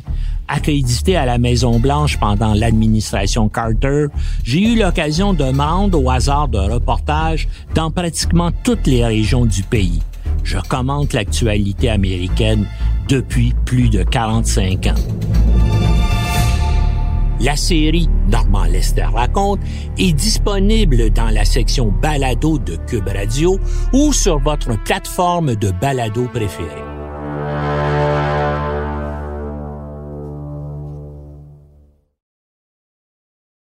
Accrédité 0.47 1.15
à 1.15 1.25
la 1.25 1.39
Maison-Blanche 1.39 2.19
pendant 2.19 2.53
l'administration 2.53 3.49
Carter, 3.49 4.05
j'ai 4.43 4.61
eu 4.61 4.77
l'occasion 4.77 5.33
de 5.33 5.45
me 5.45 5.61
rendre 5.61 6.03
au 6.03 6.11
hasard 6.11 6.47
d'un 6.47 6.67
reportage 6.67 7.47
dans 7.73 7.89
pratiquement 7.89 8.51
toutes 8.63 8.85
les 8.85 9.03
régions 9.03 9.47
du 9.47 9.63
pays 9.63 10.01
je 10.43 10.57
commente 10.67 11.13
l'actualité 11.13 11.89
américaine 11.89 12.65
depuis 13.09 13.53
plus 13.65 13.89
de 13.89 14.03
45 14.03 14.87
ans. 14.87 14.95
La 17.41 17.55
série 17.55 18.07
Normand 18.29 18.65
Lester 18.65 19.07
raconte 19.13 19.59
est 19.97 20.13
disponible 20.13 21.09
dans 21.09 21.29
la 21.29 21.43
section 21.43 21.91
balado 22.01 22.59
de 22.59 22.75
Cube 22.87 23.07
Radio 23.07 23.57
ou 23.93 24.13
sur 24.13 24.39
votre 24.39 24.81
plateforme 24.83 25.55
de 25.55 25.71
balado 25.81 26.27
préférée. 26.27 26.83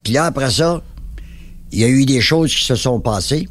Puis 0.05 0.15
là, 0.15 0.25
après 0.25 0.51
ça, 0.51 0.83
il 1.73 1.79
y 1.79 1.85
a 1.85 1.89
eu 1.89 2.05
des 2.05 2.21
choses 2.21 2.53
qui 2.55 2.65
se 2.65 2.75
sont 2.75 3.01
passées. 3.01 3.49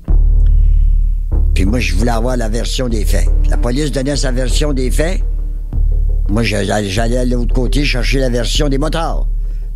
Puis 1.56 1.66
moi, 1.66 1.80
je 1.80 1.96
voulais 1.96 2.12
avoir 2.12 2.38
la 2.38 2.50
version 2.50 2.90
des 2.90 3.06
faits. 3.06 3.28
La 3.50 3.58
police 3.58 3.92
donnait 3.92 4.18
sa 4.18 4.32
version 4.32 4.74
des 4.74 4.92
faits. 4.92 5.24
Moi, 6.30 6.44
j'allais 6.44 7.18
à 7.18 7.26
l'autre 7.26 7.56
côté 7.56 7.84
chercher 7.84 8.20
la 8.20 8.30
version 8.30 8.70
des 8.70 8.78
motards. 8.78 9.28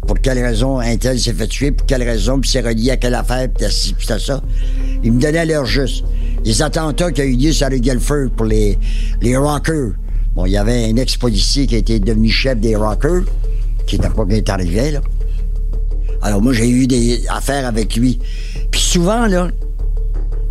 Pour 0.08 0.20
quelle 0.20 0.38
raison 0.38 0.80
un 0.80 0.98
tel 0.98 1.20
s'est 1.20 1.34
fait 1.34 1.48
tuer, 1.48 1.72
pour 1.72 1.88
quelle 1.88 2.04
raison, 2.04 2.40
puis 2.40 2.50
c'est 2.50 2.62
relié 2.62 2.92
à 2.92 2.98
quelle 2.98 3.16
affaire, 3.16 3.48
puis 3.50 3.66
t'as 4.06 4.20
ça. 4.20 4.42
Ils 5.04 5.12
me 5.12 5.20
donnaient 5.20 5.46
l'heure 5.46 5.66
juste. 5.66 6.04
Les 6.44 6.62
attentats 6.62 7.12
qui 7.12 7.22
ont 7.22 7.26
eu 7.26 7.38
lieu 7.38 7.52
sur 7.54 7.70
le 7.70 7.78
Guilford 7.78 8.30
pour 8.36 8.46
les, 8.46 8.78
les 9.22 9.36
rockers. 9.36 9.94
Bon, 10.36 10.46
il 10.46 10.52
y 10.52 10.58
avait 10.58 10.92
un 10.92 10.96
ex-policier 10.98 11.68
qui 11.68 11.78
était 11.78 12.00
devenu 12.00 12.30
chef 12.30 12.60
des 12.60 12.76
rockers, 12.76 13.24
qui 13.88 13.98
n'était 13.98 14.14
pas 14.14 14.26
bien 14.26 14.42
arrivé, 14.48 14.92
là. 14.92 15.02
Alors 16.22 16.42
moi, 16.42 16.54
j'ai 16.54 16.70
eu 16.70 16.88
des 16.88 17.24
affaires 17.30 17.66
avec 17.66 17.96
lui. 17.96 18.20
Puis 18.72 18.82
souvent, 18.82 19.26
là, 19.26 19.50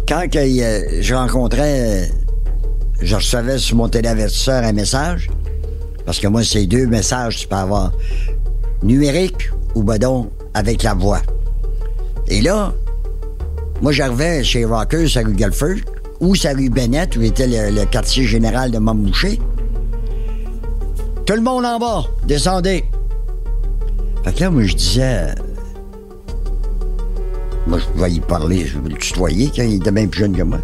quand 0.09 0.25
euh, 0.35 0.81
je 1.01 1.15
rencontrais, 1.15 1.81
euh, 1.81 2.07
je 3.01 3.15
recevais 3.17 3.59
sur 3.59 3.77
mon 3.77 3.89
téléavertisseur 3.89 4.65
un 4.65 4.73
message, 4.73 5.31
parce 6.05 6.19
que 6.19 6.27
moi, 6.27 6.43
c'est 6.45 6.67
deux 6.67 6.87
messages 6.87 7.39
tu 7.39 7.49
peux 7.49 7.57
avoir, 7.57 7.93
numérique 8.83 9.51
ou 9.75 9.83
badon 9.83 10.31
avec 10.55 10.83
la 10.83 10.95
voix. 10.95 11.23
Et 12.29 12.41
là, 12.41 12.73
moi, 13.81 13.93
j'arrivais 13.93 14.45
chez 14.45 14.65
Rockers 14.65 15.17
à 15.17 15.21
rue 15.21 15.33
Guilford, 15.33 15.79
ou 16.21 16.35
à 16.45 16.53
rue 16.53 16.71
Bennett, 16.71 17.17
où 17.17 17.23
était 17.23 17.47
le, 17.49 17.85
quartier 17.85 18.25
général 18.25 18.71
de 18.71 18.79
Mamouché. 18.79 19.41
Tout 21.27 21.35
le 21.35 21.41
monde 21.41 21.65
en 21.65 21.79
bas, 21.79 22.05
descendez. 22.27 22.85
Fait 24.25 24.33
que 24.33 24.41
là, 24.41 24.51
moi, 24.51 24.63
je 24.63 24.75
disais, 24.75 25.35
moi, 27.67 27.79
je 27.79 28.01
vais 28.01 28.13
y 28.13 28.21
parler, 28.21 28.67
je 28.67 28.79
le 28.79 28.95
tutoyer 28.95 29.51
quand 29.55 29.63
il 29.63 29.77
était 29.77 29.91
bien 29.91 30.07
plus 30.07 30.21
jeune 30.21 30.37
que 30.37 30.43
moi. 30.43 30.59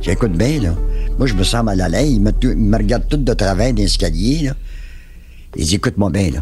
J'écoute 0.00 0.32
bien, 0.32 0.60
là. 0.60 0.70
Moi, 1.18 1.26
je 1.26 1.34
me 1.34 1.44
sens 1.44 1.64
mal 1.64 1.80
à 1.80 1.88
l'aise. 1.88 2.10
Il 2.10 2.20
me, 2.20 2.76
regarde 2.76 3.08
tout 3.08 3.16
de 3.16 3.32
travers 3.32 3.72
l'escalier, 3.72 4.44
là. 4.44 4.52
Il 5.56 5.64
dit, 5.64 5.76
écoute-moi 5.76 6.10
bien, 6.10 6.30
là. 6.30 6.40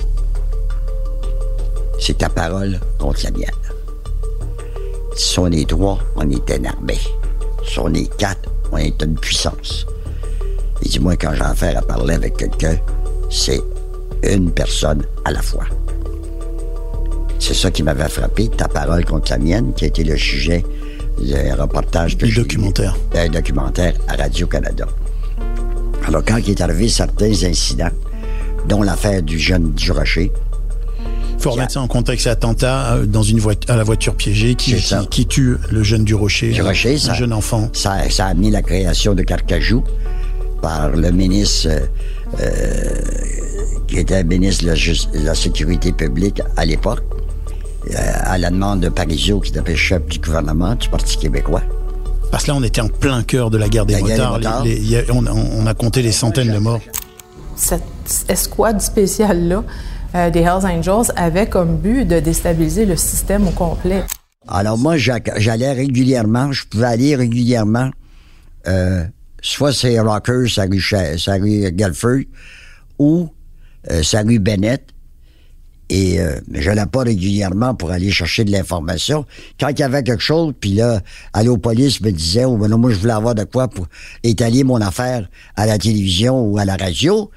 C'est 2.00 2.18
ta 2.18 2.28
parole 2.28 2.80
contre 2.98 3.20
la 3.24 3.30
mienne. 3.30 3.50
Si 5.16 5.38
on 5.38 5.46
est 5.52 5.68
trois, 5.68 5.98
on 6.16 6.28
est 6.28 6.50
énervés. 6.50 6.98
Si 7.64 7.78
on 7.78 7.92
est 7.94 8.14
quatre, 8.16 8.50
On 8.72 8.78
est 8.78 9.00
une 9.02 9.14
puissance. 9.14 9.86
Il 10.82 10.90
dit, 10.90 10.98
moi, 10.98 11.16
quand 11.16 11.32
j'ai 11.34 11.42
affaire 11.42 11.78
à 11.78 11.82
parler 11.82 12.14
avec 12.14 12.36
quelqu'un, 12.36 12.76
c'est 13.30 13.60
une 14.24 14.50
personne 14.50 15.04
à 15.24 15.30
la 15.30 15.40
fois. 15.40 15.66
C'est 17.38 17.54
ça 17.54 17.70
qui 17.70 17.84
m'avait 17.84 18.08
frappé, 18.08 18.48
ta 18.48 18.66
parole 18.66 19.04
contre 19.04 19.30
la 19.30 19.38
mienne, 19.38 19.72
qui 19.74 19.84
a 19.84 19.88
été 19.88 20.02
le 20.02 20.16
sujet 20.16 20.64
du 21.20 21.52
reportage 21.52 22.16
que 22.18 22.26
Du. 22.26 22.94
Un 23.14 23.28
documentaire 23.28 23.94
à 24.08 24.16
Radio-Canada. 24.16 24.86
Alors, 26.06 26.22
quand 26.24 26.36
il 26.38 26.50
est 26.50 26.60
arrivé 26.60 26.88
certains 26.88 27.32
incidents, 27.44 27.90
dont 28.68 28.82
l'affaire 28.82 29.22
du 29.22 29.38
jeune 29.38 29.72
du 29.72 29.90
Rocher, 29.92 30.32
faut 31.38 31.50
remettre 31.50 31.72
ça 31.72 31.80
en 31.82 31.88
contexte. 31.88 32.26
Attentat 32.26 32.94
euh, 32.94 33.06
dans 33.06 33.22
une 33.22 33.38
à 33.68 33.76
la 33.76 33.82
voiture 33.84 34.14
piégée 34.14 34.54
qui, 34.54 34.76
tue 35.26 35.56
le 35.70 35.82
jeune 35.82 36.04
du 36.04 36.14
Rocher, 36.14 36.50
Du 36.52 36.60
euh, 36.62 36.64
Rocher, 36.64 36.94
un 36.94 36.98
ça- 36.98 37.14
jeune 37.14 37.32
enfant. 37.32 37.68
ça, 37.72 38.08
ça 38.10 38.26
a 38.26 38.28
amené 38.30 38.50
la 38.50 38.62
création 38.62 39.14
de 39.14 39.22
Carcajou 39.22 39.84
par 40.62 40.90
le 40.90 41.10
ministre 41.10 41.68
euh, 42.40 43.00
qui 43.86 43.98
était 43.98 44.24
ministre 44.24 44.64
de 44.64 44.68
la, 44.70 44.74
Jus- 44.74 45.08
de 45.12 45.24
la 45.24 45.34
Sécurité 45.34 45.92
publique 45.92 46.40
à 46.56 46.64
l'époque, 46.64 47.02
à 47.96 48.38
la 48.38 48.50
demande 48.50 48.80
de 48.80 48.88
Parisot, 48.88 49.40
qui 49.40 49.56
était 49.56 49.76
chef 49.76 50.04
du 50.06 50.18
gouvernement 50.18 50.74
du 50.74 50.88
Parti 50.88 51.16
québécois. 51.18 51.62
Parce 52.30 52.44
que 52.44 52.50
là, 52.50 52.56
on 52.56 52.62
était 52.62 52.80
en 52.80 52.88
plein 52.88 53.22
cœur 53.22 53.50
de 53.50 53.58
la 53.58 53.68
guerre 53.68 53.86
des 53.86 53.94
La 53.94 54.00
guerre 54.00 54.08
des 54.16 54.22
motards. 54.22 54.32
motards. 54.38 54.64
Les- 54.64 54.74
les- 54.76 54.80
il 54.80 54.90
y 54.90 54.96
a- 54.96 55.02
on, 55.12 55.24
on 55.26 55.66
a 55.66 55.74
compté 55.74 56.02
les 56.02 56.12
centaines 56.12 56.52
de 56.52 56.58
morts. 56.58 56.80
Cette 57.56 57.82
escouade 58.28 58.80
spéciale-là 58.80 59.62
euh, 60.16 60.30
des 60.30 60.40
Hells 60.40 60.64
Angels 60.66 61.12
avait 61.16 61.48
comme 61.48 61.76
but 61.78 62.04
de 62.04 62.20
déstabiliser 62.20 62.86
le 62.86 62.96
système 62.96 63.46
au 63.48 63.50
complet. 63.50 64.02
Alors 64.48 64.76
moi, 64.78 64.96
j'a- 64.96 65.18
j'allais 65.36 65.72
régulièrement, 65.72 66.52
je 66.52 66.66
pouvais 66.66 66.86
aller 66.86 67.16
régulièrement, 67.16 67.90
euh, 68.68 69.04
soit 69.40 69.72
c'est 69.72 69.98
Rockers, 70.00 70.48
sa 70.50 70.64
rue, 70.64 70.80
sa 71.18 71.34
rue 71.34 72.28
ou 72.98 73.28
euh, 73.90 74.02
sa 74.02 74.20
rue 74.22 74.38
Bennett. 74.38 74.82
Et 75.90 76.20
euh, 76.20 76.40
n'allais 76.48 76.86
pas 76.86 77.02
régulièrement 77.02 77.74
pour 77.74 77.90
aller 77.90 78.10
chercher 78.10 78.44
de 78.44 78.52
l'information. 78.52 79.26
Quand 79.60 79.68
il 79.68 79.78
y 79.78 79.82
avait 79.82 80.02
quelque 80.02 80.22
chose, 80.22 80.54
puis 80.58 80.74
là, 80.74 81.00
Allo 81.32 81.58
Police 81.58 82.00
me 82.00 82.10
disait, 82.10 82.44
oh, 82.44 82.56
ben 82.56 82.68
non, 82.68 82.78
moi, 82.78 82.90
je 82.90 82.96
voulais 82.96 83.12
avoir 83.12 83.34
de 83.34 83.44
quoi 83.44 83.68
pour 83.68 83.86
étaler 84.22 84.64
mon 84.64 84.80
affaire 84.80 85.28
à 85.56 85.66
la 85.66 85.78
télévision 85.78 86.40
ou 86.40 86.58
à 86.58 86.64
la 86.64 86.76
radio. 86.76 87.30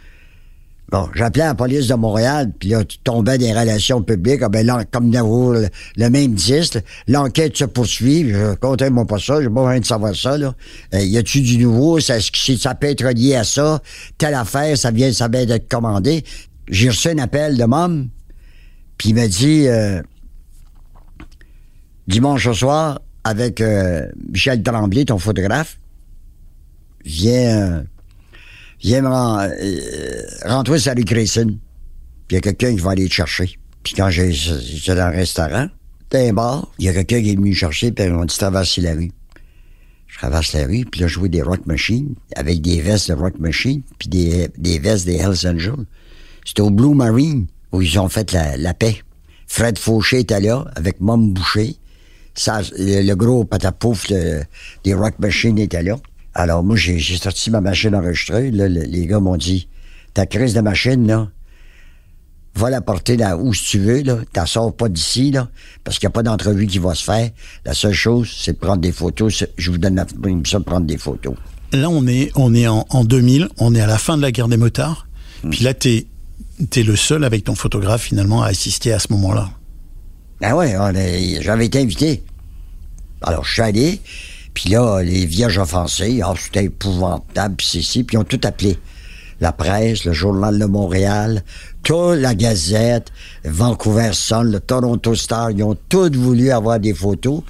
Bon, 0.90 1.10
j'appelais 1.14 1.44
la 1.44 1.54
police 1.54 1.88
de 1.88 1.96
Montréal, 1.96 2.54
puis 2.58 2.70
là, 2.70 2.86
tu 2.86 2.98
tombais 3.00 3.38
des 3.38 3.52
relations 3.52 4.02
publiques. 4.02 4.40
Ah 4.42 4.48
ben 4.48 4.66
là, 4.66 4.86
comme 4.90 5.12
dans 5.12 5.52
le, 5.52 6.10
même 6.10 6.34
disque, 6.34 6.80
l'enquête 7.10 7.58
se 7.58 7.66
poursuit. 7.66 8.30
Je 8.30 8.56
comptais-moi 8.56 9.06
pas 9.06 9.20
ça, 9.20 9.42
j'ai 9.42 9.50
pas 9.50 9.56
besoin 9.56 9.80
de 9.82 9.86
savoir 9.86 10.16
ça, 10.16 10.38
là. 10.38 10.56
Euh, 10.94 11.02
y 11.02 11.18
a-tu 11.18 11.42
du 11.42 11.58
nouveau? 11.58 12.00
Ça, 12.00 12.20
ça 12.22 12.74
peut 12.74 12.88
être 12.88 13.06
lié 13.10 13.36
à 13.36 13.44
ça? 13.44 13.82
Telle 14.18 14.36
affaire, 14.36 14.78
ça 14.78 14.92
vient, 14.92 15.12
ça 15.12 15.28
vient 15.28 15.46
d'être 15.46 15.68
commandé. 15.68 16.24
J'ai 16.70 16.88
reçu 16.88 17.10
un 17.10 17.18
appel 17.18 17.58
de 17.58 17.66
Mom, 17.66 18.08
puis 18.98 19.10
il 19.10 19.16
m'a 19.16 19.28
dit, 19.28 19.68
euh, 19.68 20.02
dimanche 22.08 22.46
au 22.48 22.54
soir, 22.54 23.00
avec 23.24 23.62
euh, 23.62 24.08
Michel 24.32 24.64
Tremblay, 24.64 25.06
ton 25.06 25.18
photographe, 25.20 25.80
viens... 27.06 27.78
euh, 27.78 27.84
viens 28.82 29.02
me 29.02 29.08
ren- 29.08 29.50
euh, 29.50 30.22
rentrer 30.46 30.80
sur 30.80 30.94
la 30.94 31.02
Grayson. 31.02 31.58
Puis 32.28 32.32
il 32.32 32.36
y 32.36 32.38
a 32.38 32.42
quelqu'un 32.42 32.76
qui 32.76 32.82
va 32.82 32.92
aller 32.92 33.08
te 33.08 33.14
chercher. 33.14 33.58
Puis 33.84 33.94
quand 33.96 34.10
j'étais 34.10 34.96
dans 34.96 35.02
un 35.02 35.10
restaurant, 35.10 35.68
t'es 36.10 36.30
un 36.30 36.34
bar, 36.34 36.72
il 36.78 36.86
y 36.86 36.90
a 36.90 36.94
quelqu'un 36.94 37.22
qui 37.22 37.32
est 37.32 37.36
venu 37.36 37.50
me 37.50 37.56
chercher, 37.56 37.92
puis 37.92 38.06
on 38.10 38.26
dit 38.26 38.38
traverser 38.38 38.82
la 38.82 38.94
rue. 38.94 39.12
Je 40.08 40.18
traverse 40.18 40.54
la 40.54 40.66
rue, 40.66 40.86
puis 40.86 41.02
là, 41.02 41.08
je 41.08 41.20
des 41.28 41.42
rock 41.42 41.66
machines, 41.66 42.16
avec 42.36 42.62
des 42.62 42.82
vestes 42.82 43.10
de 43.10 43.14
rock 43.14 43.40
machine, 43.40 43.82
puis 44.00 44.10
des, 44.10 44.50
des 44.58 44.80
vestes 44.80 45.06
des 45.06 45.16
Hells 45.16 45.48
Angels. 45.48 45.86
C'était 46.46 46.62
au 46.62 46.70
Blue 46.70 46.96
Marine, 46.96 47.48
où 47.72 47.82
ils 47.82 48.00
ont 48.00 48.10
fait 48.10 48.32
la, 48.32 48.58
la 48.58 48.74
paix. 48.74 49.02
Fred 49.48 49.78
Fauché 49.78 50.20
était 50.20 50.42
là, 50.42 50.66
avec 50.76 51.00
Mom 51.02 51.34
Boucher. 51.34 51.76
Ça, 52.36 52.62
le, 52.78 53.02
le 53.02 53.16
gros 53.16 53.46
patapouf 53.46 54.08
de- 54.10 54.42
des 54.84 54.94
rock 54.94 55.16
machines 55.20 55.58
était 55.58 55.84
là. 55.84 55.98
Alors 56.34 56.64
moi, 56.64 56.76
j'ai 56.76 57.00
sorti 57.18 57.50
ma 57.50 57.62
machine 57.62 57.96
enregistrée. 57.96 58.52
Là, 58.52 58.68
le- 58.70 58.84
les 58.84 59.08
gars 59.08 59.20
m'ont 59.20 59.38
dit, 59.38 59.68
ta 60.14 60.26
crise 60.26 60.54
de 60.54 60.62
machine, 60.62 61.08
là, 61.08 61.30
va 62.56 62.70
la 62.70 62.82
porter 62.82 63.18
là 63.18 63.38
où 63.38 63.54
tu 63.54 63.80
veux, 63.80 64.02
là. 64.02 64.18
T'en 64.34 64.46
sors 64.46 64.76
pas 64.76 64.90
d'ici, 64.90 65.32
là, 65.32 65.50
parce 65.84 66.00
qu'il 66.00 66.08
n'y 66.08 66.12
a 66.12 66.14
pas 66.14 66.24
d'entrevue 66.24 66.68
qui 66.68 66.80
va 66.80 66.94
se 66.96 67.04
faire. 67.04 67.30
La 67.66 67.74
seule 67.74 67.94
chose, 67.94 68.30
c'est 68.38 68.54
de 68.54 68.58
prendre 68.58 68.82
des 68.82 68.92
photos. 68.92 69.46
Je 69.58 69.72
vous 69.72 69.78
donne 69.78 69.96
la 69.96 70.06
permission 70.06 70.60
de 70.60 70.64
prendre 70.66 70.86
des 70.88 70.98
photos. 70.98 71.36
Là, 71.74 71.90
on 71.90 72.06
est, 72.08 72.32
on 72.36 72.54
est 72.56 72.68
en, 72.68 72.86
en 72.90 73.04
2000, 73.04 73.50
on 73.58 73.76
est 73.76 73.82
à 73.82 73.88
la 73.88 73.98
fin 73.98 74.18
de 74.18 74.22
la 74.22 74.32
guerre 74.32 74.48
des 74.48 74.58
motards. 74.58 75.08
Hmm. 75.44 75.50
Puis 75.52 75.64
là, 75.64 75.74
t'es 75.74 76.08
es 76.60 76.84
le 76.84 76.96
seul 76.96 77.24
avec 77.24 77.44
ton 77.44 77.56
photographe 77.56 78.02
finalement 78.04 78.42
à 78.44 78.48
assister 78.48 78.94
à 78.94 79.00
ce 79.00 79.12
moment-là. 79.14 79.50
Ah 80.42 80.56
ouais, 80.56 80.76
est- 80.96 81.42
j'avais 81.42 81.66
été 81.66 81.80
invité. 81.82 82.24
Alors, 83.22 83.44
je 83.44 83.54
suis 83.54 83.62
allé, 83.62 84.02
puis 84.54 84.70
là, 84.70 85.02
les 85.02 85.26
vierges 85.26 85.58
offensées, 85.58 86.22
ah, 86.24 86.34
c'était 86.38 86.66
épouvantable, 86.66 87.56
puis 87.56 87.68
c'est 87.84 88.04
puis 88.04 88.16
ils 88.16 88.20
ont 88.20 88.24
tout 88.24 88.42
appelé. 88.44 88.78
La 89.40 89.52
presse, 89.52 90.04
le 90.06 90.14
Journal 90.14 90.58
de 90.58 90.66
Montréal, 90.66 91.44
toute 91.84 92.18
la 92.18 92.34
Gazette, 92.34 93.12
Vancouver 93.44 94.10
Sun, 94.14 94.52
le 94.52 94.60
Toronto 94.60 95.14
Star, 95.16 95.52
ils 95.52 95.62
ont 95.64 95.78
tous 95.90 96.12
voulu 96.16 96.50
avoir 96.52 96.80
des 96.80 96.94
photos. 96.94 97.42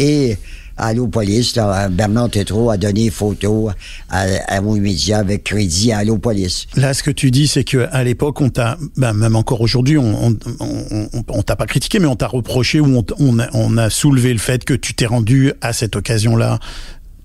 Et 0.00 0.36
Allo 0.78 1.08
Police, 1.08 1.56
là, 1.56 1.88
Bernard 1.88 2.30
Tétrault 2.30 2.70
a 2.70 2.76
donné 2.76 3.04
des 3.04 3.10
photos 3.10 3.72
à, 4.08 4.26
à 4.46 4.60
vos 4.60 4.76
médias 4.76 5.18
avec 5.18 5.44
crédit 5.44 5.92
à 5.92 5.98
Allo 5.98 6.18
Police. 6.18 6.66
Là, 6.76 6.94
ce 6.94 7.02
que 7.02 7.10
tu 7.10 7.30
dis, 7.30 7.48
c'est 7.48 7.64
que 7.64 7.88
à 7.92 8.04
l'époque, 8.04 8.40
on 8.40 8.48
t'a, 8.50 8.78
ben, 8.96 9.12
même 9.12 9.36
encore 9.36 9.60
aujourd'hui, 9.60 9.98
on, 9.98 10.28
on, 10.28 10.36
on, 10.60 11.08
on- 11.12 11.24
on 11.28 11.42
t'a 11.42 11.56
pas 11.56 11.66
critiqué, 11.66 11.98
mais 11.98 12.06
on 12.06 12.16
t'a 12.16 12.26
reproché 12.28 12.80
ou 12.80 13.02
on, 13.18 13.38
a, 13.38 13.46
on 13.52 13.76
a 13.76 13.90
soulevé 13.90 14.32
le 14.32 14.38
fait 14.38 14.64
que 14.64 14.74
tu 14.74 14.94
t'es 14.94 15.06
rendu 15.06 15.52
à 15.60 15.72
cette 15.72 15.96
occasion-là 15.96 16.58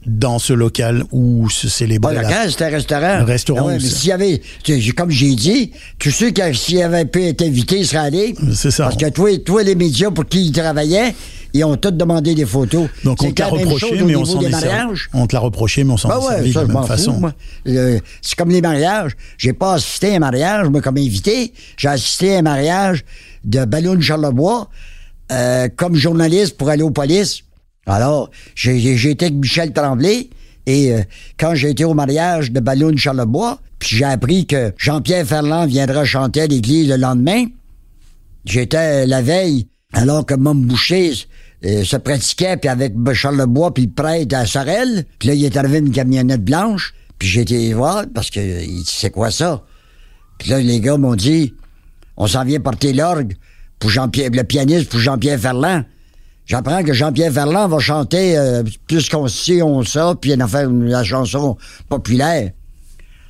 dans 0.06 0.38
ce 0.38 0.52
local 0.52 1.06
où 1.14 1.50
se 1.50 1.68
Pas 1.68 1.72
célébrait 1.74 2.16
le 2.16 2.22
la- 2.24 2.30
cas, 2.30 2.50
c'était 2.50 2.66
un 2.66 2.70
restaurant. 2.70 3.18
Le 3.20 3.24
restaurant, 3.24 3.62
Ah 3.62 3.66
ouais, 3.68 3.74
mais 3.76 3.80
c'est- 3.80 3.96
s'il 3.96 4.10
y 4.10 4.12
avait, 4.12 4.42
comme 4.98 5.10
j'ai 5.12 5.34
dit, 5.36 5.72
tous 5.98 6.12
ceux 6.12 6.32
qui 6.32 6.42
s'ils 6.54 6.82
avaient 6.82 7.06
pu 7.06 7.24
être 7.24 7.42
invités, 7.42 7.84
seraient 7.86 8.00
allés. 8.08 8.36
C'est 8.54 8.72
ça. 8.72 8.84
Parce 8.86 8.98
que 8.98 9.10
toi, 9.10 9.30
toi, 9.46 9.64
les 9.64 9.76
médias 9.76 10.12
pour 10.12 10.26
qui 10.26 10.48
ils 10.48 10.52
travaillaient, 10.52 11.16
ils 11.54 11.64
ont 11.64 11.76
tous 11.76 11.92
demandé 11.92 12.36
des 12.36 12.46
photos. 12.46 12.90
Donc 13.04 13.24
on 13.24 13.32
te 13.32 13.42
l'a 13.42 13.48
reproché, 13.48 14.02
mais 14.04 14.16
on 14.16 14.26
s'en 14.26 14.40
est 14.42 14.50
servi. 14.52 14.66
mariages. 14.66 15.10
On 15.14 15.28
te 15.28 15.36
l'a 15.36 15.40
reproché, 15.40 15.84
mais 15.84 15.94
on 15.94 15.98
s'en 15.98 16.10
Ben 16.10 16.20
est 16.20 16.28
servi 16.28 16.54
de 16.54 16.60
la 16.60 16.66
même 16.66 16.84
façon. 16.84 17.22
Euh, 17.68 18.00
c'est 18.22 18.36
comme 18.36 18.50
les 18.50 18.62
mariages. 18.62 19.14
J'ai 19.38 19.54
pas 19.54 19.74
assisté 19.74 20.14
à 20.14 20.16
un 20.16 20.20
mariage, 20.20 20.68
moi, 20.70 20.82
comme 20.82 20.98
invité. 20.98 21.54
J'ai 21.78 21.90
assisté 21.90 22.36
à 22.36 22.40
un 22.40 22.42
mariage 22.42 23.06
de 23.44 23.66
Ballon 23.66 24.00
Charlebois, 24.00 24.70
euh, 25.32 25.70
comme 25.76 25.96
journaliste 25.96 26.58
pour 26.58 26.70
aller 26.70 26.84
aux 26.84 26.92
polices. 26.92 27.44
Alors, 27.86 28.30
j'ai 28.56 29.10
été 29.10 29.26
avec 29.26 29.38
Michel 29.38 29.74
Tremblay, 29.74 30.30
et 30.66 30.94
euh, 30.94 31.02
quand 31.38 31.54
j'ai 31.56 31.72
été 31.72 31.84
au 31.84 31.94
mariage 31.94 32.52
de 32.52 32.60
Ballon 32.60 32.96
Charlebois, 32.96 33.60
puis 33.80 33.98
j'ai 33.98 34.06
appris 34.06 34.46
que 34.46 34.74
Jean-Pierre 34.78 35.26
Ferland 35.26 35.68
viendra 35.68 36.06
chanter 36.06 36.42
à 36.42 36.48
l'église 36.48 36.88
le 36.88 36.96
lendemain, 36.96 37.46
J'étais 38.46 39.04
euh, 39.04 39.06
la 39.06 39.22
veille, 39.22 39.68
alors 39.94 40.26
que 40.26 40.34
Mom 40.34 40.62
Boucher 40.62 41.14
euh, 41.66 41.84
se 41.84 41.96
pratiquait, 41.96 42.58
puis 42.58 42.70
avec 42.70 42.94
Charles 43.14 43.38
Lebois, 43.38 43.74
puis 43.74 43.86
le 43.86 43.92
prêtre 43.92 44.36
à 44.36 44.46
Sorel. 44.46 45.06
Puis 45.18 45.30
là, 45.30 45.34
il 45.34 45.46
est 45.46 45.56
arrivé 45.56 45.78
une 45.80 45.92
camionnette 45.92 46.44
blanche, 46.44 46.94
puis 47.18 47.28
j'ai 47.28 47.42
été 47.42 47.74
voir, 47.74 48.04
parce 48.14 48.30
que 48.30 48.40
euh, 48.40 48.82
c'est 48.86 49.12
quoi 49.12 49.32
ça? 49.32 49.64
Puis 50.38 50.50
là, 50.50 50.60
les 50.60 50.80
gars 50.82 50.98
m'ont 50.98 51.16
dit, 51.16 51.54
on 52.18 52.28
s'en 52.28 52.44
vient 52.44 52.60
porter 52.60 52.92
l'orgue 52.92 53.36
pour 53.80 53.90
Jean-Pierre, 53.90 54.32
le 54.32 54.44
pianiste 54.44 54.90
pour 54.90 55.00
Jean-Pierre 55.00 55.40
Ferland. 55.40 55.84
J'apprends 56.46 56.84
que 56.84 56.92
Jean-Pierre 56.92 57.32
Ferland 57.32 57.70
va 57.70 57.80
chanter 57.80 58.38
euh, 58.38 58.64
plus 58.88 59.10
sait, 59.30 59.62
on 59.62 59.84
ça, 59.84 60.16
puis 60.20 60.32
il 60.32 60.48
faire 60.48 60.70
la 60.70 61.04
chanson 61.04 61.58
populaire. 61.88 62.52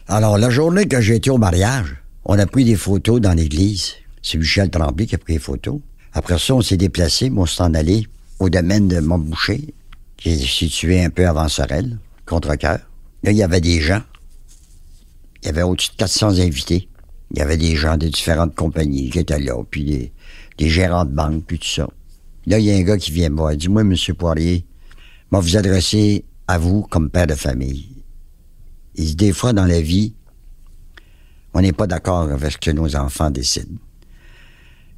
Alors, 0.07 0.37
la 0.37 0.49
journée 0.49 0.85
que 0.85 0.99
j'ai 0.99 1.15
été 1.15 1.29
au 1.29 1.37
mariage, 1.37 1.95
on 2.25 2.39
a 2.39 2.45
pris 2.45 2.65
des 2.65 2.75
photos 2.75 3.21
dans 3.21 3.33
l'église. 3.33 3.93
C'est 4.21 4.37
Michel 4.37 4.69
Tremblay 4.69 5.05
qui 5.05 5.15
a 5.15 5.17
pris 5.19 5.33
les 5.33 5.39
photos. 5.39 5.79
Après 6.13 6.39
ça, 6.39 6.55
on 6.55 6.61
s'est 6.61 6.77
déplacé, 6.77 7.29
mais 7.29 7.41
on 7.41 7.45
s'est 7.45 7.61
en 7.61 7.73
allé 7.73 8.07
au 8.39 8.49
domaine 8.49 8.87
de 8.87 8.99
Montboucher, 8.99 9.73
qui 10.17 10.29
est 10.29 10.45
situé 10.45 11.03
un 11.03 11.09
peu 11.09 11.27
avant 11.27 11.47
Sorel, 11.47 11.97
contre-cœur. 12.25 12.79
Là, 13.23 13.31
il 13.31 13.37
y 13.37 13.43
avait 13.43 13.61
des 13.61 13.81
gens. 13.81 14.01
Il 15.41 15.47
y 15.47 15.49
avait 15.49 15.63
au-dessus 15.63 15.91
de 15.91 15.97
400 15.97 16.39
invités. 16.39 16.87
Il 17.31 17.39
y 17.39 17.41
avait 17.41 17.57
des 17.57 17.75
gens 17.75 17.97
de 17.97 18.07
différentes 18.07 18.55
compagnies 18.55 19.09
qui 19.09 19.19
étaient 19.19 19.39
là, 19.39 19.61
puis 19.69 20.11
des, 20.57 20.69
gérants 20.69 21.05
de 21.05 21.11
banque, 21.11 21.43
puis 21.45 21.59
tout 21.59 21.67
ça. 21.67 21.89
Là, 22.45 22.59
il 22.59 22.65
y 22.65 22.71
a 22.71 22.75
un 22.75 22.83
gars 22.83 22.97
qui 22.97 23.11
vient 23.11 23.29
me 23.29 23.37
voir. 23.37 23.53
Il 23.53 23.57
dit, 23.57 23.69
moi, 23.69 23.81
M. 23.81 23.95
Poirier, 24.17 24.65
moi, 25.31 25.41
vous 25.41 25.57
adresser 25.57 26.25
à 26.47 26.57
vous 26.57 26.83
comme 26.83 27.09
père 27.09 27.27
de 27.27 27.35
famille. 27.35 27.87
Il 28.95 29.05
dit, 29.05 29.15
des 29.15 29.33
fois, 29.33 29.53
dans 29.53 29.65
la 29.65 29.81
vie, 29.81 30.13
on 31.53 31.61
n'est 31.61 31.71
pas 31.71 31.87
d'accord 31.87 32.29
avec 32.29 32.51
ce 32.51 32.57
que 32.57 32.71
nos 32.71 32.95
enfants 32.95 33.31
décident. 33.31 33.77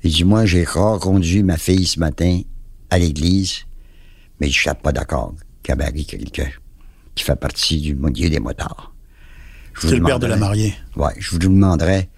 Il 0.04 0.12
dit, 0.12 0.24
moi, 0.24 0.46
j'ai 0.46 0.66
reconduit 0.66 1.44
ma 1.44 1.58
fille 1.58 1.88
ce 1.88 2.00
matin 2.00 2.42
à 2.90 3.00
l'église, 3.00 3.66
mais 4.40 4.50
je 4.50 4.60
suis 4.60 4.70
pas 4.82 4.92
d'accord 4.92 5.34
qu'elle 5.64 5.78
marie 5.78 6.06
quelqu'un. 6.06 6.50
qui 7.16 7.24
fait 7.24 7.36
partie 7.36 7.80
du 7.80 7.96
milieu 7.96 8.30
des 8.30 8.40
motards. 8.40 8.94
C'est 9.80 9.96
le 9.96 10.04
père 10.04 10.20
de 10.20 10.28
la 10.28 10.36
mariée. 10.36 10.76
Ouais, 10.96 11.14
je 11.18 11.32
vous 11.32 11.40
demanderais 11.40 12.10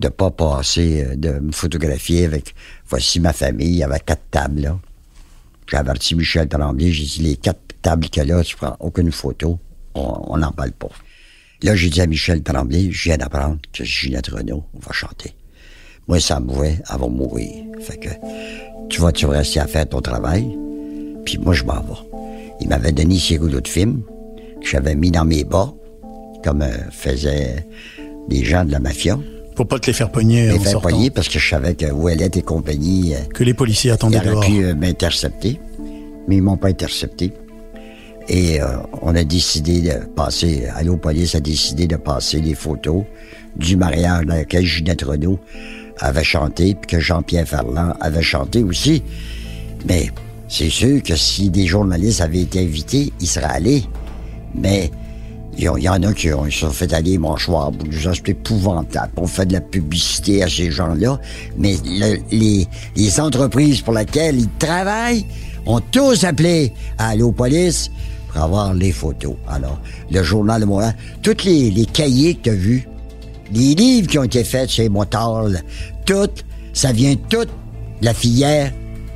de 0.00 0.08
pas 0.08 0.30
passer, 0.30 1.04
euh, 1.04 1.16
de 1.16 1.30
me 1.38 1.52
photographier 1.52 2.26
avec, 2.26 2.54
voici 2.86 3.20
ma 3.20 3.32
famille, 3.32 3.68
il 3.68 3.76
y 3.76 3.82
avait 3.82 4.00
quatre 4.00 4.28
tables, 4.30 4.60
là. 4.60 4.78
J'ai 5.66 5.76
averti 5.78 6.14
Michel 6.14 6.48
Tremblay, 6.48 6.92
j'ai 6.92 7.04
dit, 7.04 7.22
les 7.22 7.36
quatre 7.36 7.60
tables 7.80 8.08
qu'il 8.08 8.22
y 8.26 8.30
a 8.30 8.36
là, 8.36 8.42
tu 8.44 8.56
prends 8.56 8.76
aucune 8.80 9.10
photo, 9.12 9.58
on 9.94 10.36
n'en 10.36 10.52
parle 10.52 10.72
pas. 10.72 10.90
Là, 11.62 11.74
j'ai 11.74 11.88
dit 11.88 12.02
à 12.02 12.06
Michel 12.06 12.42
Tremblay, 12.42 12.90
je 12.90 13.04
viens 13.04 13.16
d'apprendre 13.16 13.58
que 13.72 13.84
Ginette 13.84 14.28
Renault 14.28 14.66
va 14.74 14.92
chanter. 14.92 15.34
Moi, 16.06 16.20
ça 16.20 16.38
me 16.38 16.52
voit, 16.52 16.66
elle 16.66 16.82
va 16.90 17.08
mourir. 17.08 17.64
Fait 17.80 17.96
que, 17.96 18.10
tu 18.88 19.00
vas, 19.00 19.12
tu 19.12 19.26
vas 19.26 19.32
rester 19.38 19.60
à 19.60 19.66
faire 19.66 19.88
ton 19.88 20.00
travail, 20.00 20.56
puis 21.24 21.38
moi, 21.38 21.54
je 21.54 21.64
m'en 21.64 21.74
vais. 21.74 22.18
Il 22.60 22.68
m'avait 22.68 22.92
donné 22.92 23.18
ses 23.18 23.36
rouleaux 23.38 23.60
de 23.60 23.68
film 23.68 24.02
que 24.60 24.68
j'avais 24.68 24.94
mis 24.94 25.10
dans 25.10 25.24
mes 25.24 25.44
bas, 25.44 25.72
comme 26.42 26.62
euh, 26.62 26.70
faisaient 26.90 27.66
les 28.28 28.44
gens 28.44 28.64
de 28.64 28.72
la 28.72 28.80
mafia. 28.80 29.18
Pour 29.54 29.68
pas 29.68 29.78
te 29.78 29.86
les 29.86 29.92
faire 29.92 30.10
pogner 30.10 30.48
Les 30.48 30.58
en 30.58 30.62
faire 30.62 30.80
pogner 30.80 31.10
parce 31.10 31.28
que 31.28 31.38
je 31.38 31.48
savais 31.48 31.74
que 31.74 31.86
Ouellette 31.86 32.36
et 32.36 32.42
compagnie, 32.42 33.14
euh, 33.14 33.18
Que 33.32 33.44
les 33.44 33.54
policiers 33.54 33.90
attendaient 33.92 34.20
dehors. 34.20 34.44
pu 34.44 34.64
euh, 34.64 34.74
m'intercepter, 34.74 35.60
mais 36.26 36.36
ils 36.36 36.42
m'ont 36.42 36.56
pas 36.56 36.68
intercepté. 36.68 37.32
Et 38.28 38.60
euh, 38.60 38.66
on 39.02 39.14
a 39.14 39.22
décidé 39.22 39.82
de 39.82 40.06
passer, 40.16 40.66
Allo 40.74 40.96
Police 40.96 41.34
a 41.34 41.40
décidé 41.40 41.86
de 41.86 41.96
passer 41.96 42.40
les 42.40 42.54
photos 42.54 43.04
du 43.56 43.76
mariage 43.76 44.24
dans 44.26 44.34
lequel 44.36 44.64
Ginette 44.64 45.02
Renault 45.02 45.38
avait 46.00 46.24
chanté, 46.24 46.74
puis 46.74 46.96
que 46.96 47.00
Jean-Pierre 47.00 47.46
Ferland 47.48 47.94
avait 48.00 48.22
chanté 48.22 48.62
aussi. 48.62 49.02
Mais 49.86 50.10
c'est 50.48 50.70
sûr 50.70 51.02
que 51.02 51.16
si 51.16 51.50
des 51.50 51.66
journalistes 51.66 52.20
avaient 52.20 52.40
été 52.42 52.60
invités, 52.60 53.12
ils 53.20 53.26
seraient 53.26 53.46
allés. 53.46 53.84
Mais 54.54 54.90
il 55.56 55.64
y, 55.64 55.88
en- 55.88 56.02
a 56.02 56.12
qui 56.12 56.32
ont, 56.32 56.46
ils 56.46 56.52
sont 56.52 56.70
fait 56.70 56.92
aller 56.92 57.16
mâchoire. 57.18 57.70
C'est 57.92 58.28
épouvantable. 58.30 59.12
On 59.16 59.26
fait 59.26 59.46
de 59.46 59.52
la 59.52 59.60
publicité 59.60 60.42
à 60.42 60.48
ces 60.48 60.70
gens-là. 60.70 61.20
Mais 61.58 61.76
le- 61.84 62.18
les, 62.32 62.66
les 62.96 63.20
entreprises 63.20 63.80
pour 63.82 63.94
lesquelles 63.94 64.40
ils 64.40 64.48
travaillent 64.58 65.24
ont 65.66 65.80
tous 65.80 66.24
appelé 66.24 66.72
à 66.98 67.10
Allo 67.10 67.30
Police 67.30 67.90
pour 68.32 68.42
avoir 68.42 68.74
les 68.74 68.90
photos. 68.92 69.34
Alors, 69.48 69.80
le 70.10 70.22
Journal 70.24 70.60
de 70.60 70.66
Montréal, 70.66 70.96
tous 71.22 71.44
les, 71.44 71.70
les 71.70 71.86
cahiers 71.86 72.34
que 72.34 72.42
tu 72.42 72.50
as 72.50 72.54
vus, 72.54 72.88
les 73.52 73.74
livres 73.74 74.08
qui 74.08 74.18
ont 74.18 74.24
été 74.24 74.44
faits 74.44 74.70
chez 74.70 74.88
Montard, 74.88 75.48
tout, 76.06 76.30
ça 76.72 76.92
vient 76.92 77.14
tout 77.16 77.44
de 77.44 77.50
la 78.02 78.14
filière 78.14 78.72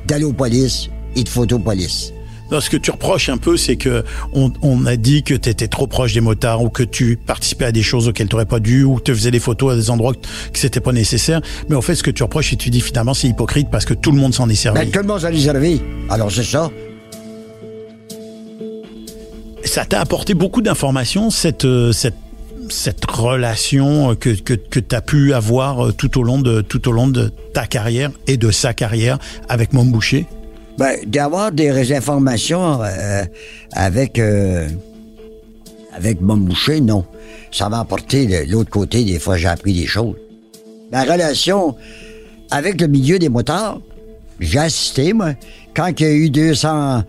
d'Allo 0.07 0.33
Police 0.33 0.89
et 1.15 1.23
de 1.23 1.29
Photopolice. 1.29 2.13
Non, 2.51 2.59
ce 2.61 2.69
que 2.69 2.77
tu 2.77 2.89
reproches 2.89 3.29
un 3.29 3.37
peu, 3.37 3.57
c'est 3.57 3.75
que 3.75 4.03
on, 4.33 4.51
on 4.63 4.87
a 4.87 4.95
dit 4.95 5.21
que 5.21 5.35
tu 5.35 5.49
étais 5.49 5.67
trop 5.67 5.85
proche 5.85 6.13
des 6.13 6.21
motards 6.21 6.63
ou 6.63 6.69
que 6.69 6.81
tu 6.81 7.15
participais 7.15 7.65
à 7.65 7.71
des 7.71 7.83
choses 7.83 8.07
auxquelles 8.07 8.27
tu 8.27 8.35
n'aurais 8.35 8.47
pas 8.47 8.59
dû 8.59 8.83
ou 8.83 8.95
que 8.95 9.03
tu 9.03 9.13
faisais 9.13 9.29
des 9.29 9.39
photos 9.39 9.73
à 9.73 9.75
des 9.75 9.91
endroits 9.91 10.13
que, 10.13 10.57
c'était 10.59 10.79
pas 10.79 10.91
nécessaire. 10.91 11.41
Mais 11.69 11.75
en 11.75 11.81
fait, 11.81 11.93
ce 11.93 12.01
que 12.01 12.09
tu 12.09 12.23
reproches, 12.23 12.51
et 12.53 12.57
tu 12.57 12.71
dis 12.71 12.81
finalement, 12.81 13.13
c'est 13.13 13.27
hypocrite 13.27 13.69
parce 13.69 13.85
que 13.85 13.93
tout 13.93 14.11
le 14.11 14.17
monde 14.17 14.33
s'en 14.33 14.49
est 14.49 14.55
servi. 14.55 14.79
Ben, 14.79 14.89
tout 14.89 14.99
le 14.99 15.05
monde 15.05 15.21
s'en 15.21 15.27
est 15.27 15.39
servi. 15.39 15.79
Alors, 16.09 16.31
c'est 16.31 16.43
ça. 16.43 16.71
Ça 19.63 19.85
t'a 19.85 20.01
apporté 20.01 20.33
beaucoup 20.33 20.61
d'informations, 20.63 21.29
cette, 21.29 21.65
euh, 21.65 21.91
cette, 21.91 22.15
cette 22.71 23.05
relation 23.05 24.11
euh, 24.11 24.15
que, 24.15 24.29
que, 24.29 24.79
tu 24.79 24.95
as 24.95 25.01
pu 25.01 25.33
avoir 25.33 25.87
euh, 25.87 25.91
tout 25.91 26.19
au, 26.19 26.23
long 26.23 26.39
de, 26.39 26.61
tout 26.61 26.87
au 26.87 26.91
long 26.91 27.07
de 27.07 27.31
ta 27.53 27.67
carrière 27.67 28.11
et 28.27 28.37
de 28.37 28.51
sa 28.51 28.73
carrière 28.73 29.19
avec 29.47 29.73
Mom 29.73 29.91
Boucher? 29.91 30.25
Ben, 30.77 30.97
d'avoir 31.05 31.51
des 31.51 31.93
informations 31.93 32.81
euh, 32.81 33.23
avec 33.73 34.19
avec 35.93 36.21
mon 36.21 36.37
boucher, 36.37 36.79
non. 36.79 37.03
Ça 37.51 37.67
m'a 37.67 37.79
apporté 37.79 38.25
de 38.25 38.49
l'autre 38.49 38.69
côté, 38.69 39.03
des 39.03 39.19
fois 39.19 39.37
j'ai 39.37 39.47
appris 39.47 39.73
des 39.73 39.87
choses. 39.87 40.15
La 40.91 41.03
relation 41.03 41.75
avec 42.51 42.79
le 42.79 42.87
milieu 42.87 43.19
des 43.19 43.29
motards, 43.29 43.81
j'ai 44.39 44.59
assisté, 44.59 45.13
moi, 45.13 45.33
quand 45.75 45.87
il 45.99 46.05
y 46.05 46.09
a 46.09 46.13
eu 46.13 46.29
200 46.29 47.03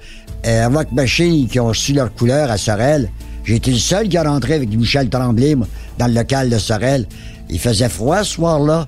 euh, 0.47 0.85
machines 0.93 1.49
qui 1.49 1.61
ont 1.61 1.69
reçu 1.69 1.93
leur 1.93 2.13
couleur 2.15 2.51
à 2.51 2.59
Sorel, 2.59 3.11
j'ai 3.45 3.57
été 3.57 3.71
le 3.71 3.79
seul 3.79 4.09
qui 4.09 4.17
a 4.17 4.23
rentré 4.23 4.55
avec 4.55 4.69
Michel 4.71 5.09
Tremblay, 5.09 5.57
dans 5.99 6.07
le 6.07 6.15
local 6.15 6.51
de 6.51 6.59
Sorel. 6.59 7.07
Il 7.49 7.59
faisait 7.59 7.89
froid 7.89 8.23
ce 8.23 8.35
soir-là. 8.35 8.87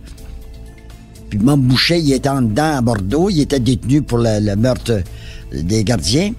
Puis 1.30 1.38
Mom 1.38 1.60
Boucher, 1.60 1.98
il 1.98 2.12
était 2.12 2.28
en 2.28 2.42
dedans 2.42 2.76
à 2.76 2.80
Bordeaux. 2.80 3.30
Il 3.30 3.40
était 3.40 3.60
détenu 3.60 4.02
pour 4.02 4.18
le, 4.18 4.54
meurtre 4.54 5.02
des 5.52 5.82
gardiens. 5.82 6.32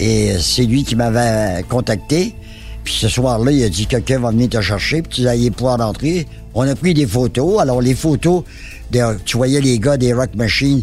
Et 0.00 0.32
c'est 0.40 0.64
lui 0.64 0.82
qui 0.82 0.96
m'avait 0.96 1.62
contacté. 1.68 2.34
Puis 2.82 2.94
ce 2.94 3.08
soir-là, 3.08 3.52
il 3.52 3.62
a 3.62 3.68
dit 3.68 3.86
quelqu'un 3.86 4.18
va 4.18 4.30
venir 4.30 4.48
te 4.48 4.60
chercher, 4.60 5.00
puis 5.02 5.22
tu 5.22 5.28
allais 5.28 5.50
pouvoir 5.50 5.78
rentrer. 5.78 6.26
On 6.54 6.62
a 6.68 6.74
pris 6.74 6.92
des 6.92 7.06
photos. 7.06 7.60
Alors 7.60 7.80
les 7.80 7.94
photos, 7.94 8.44
de, 8.90 9.00
tu 9.24 9.36
voyais 9.36 9.60
les 9.60 9.78
gars 9.78 9.96
des 9.96 10.12
Rock 10.12 10.34
Machines 10.34 10.82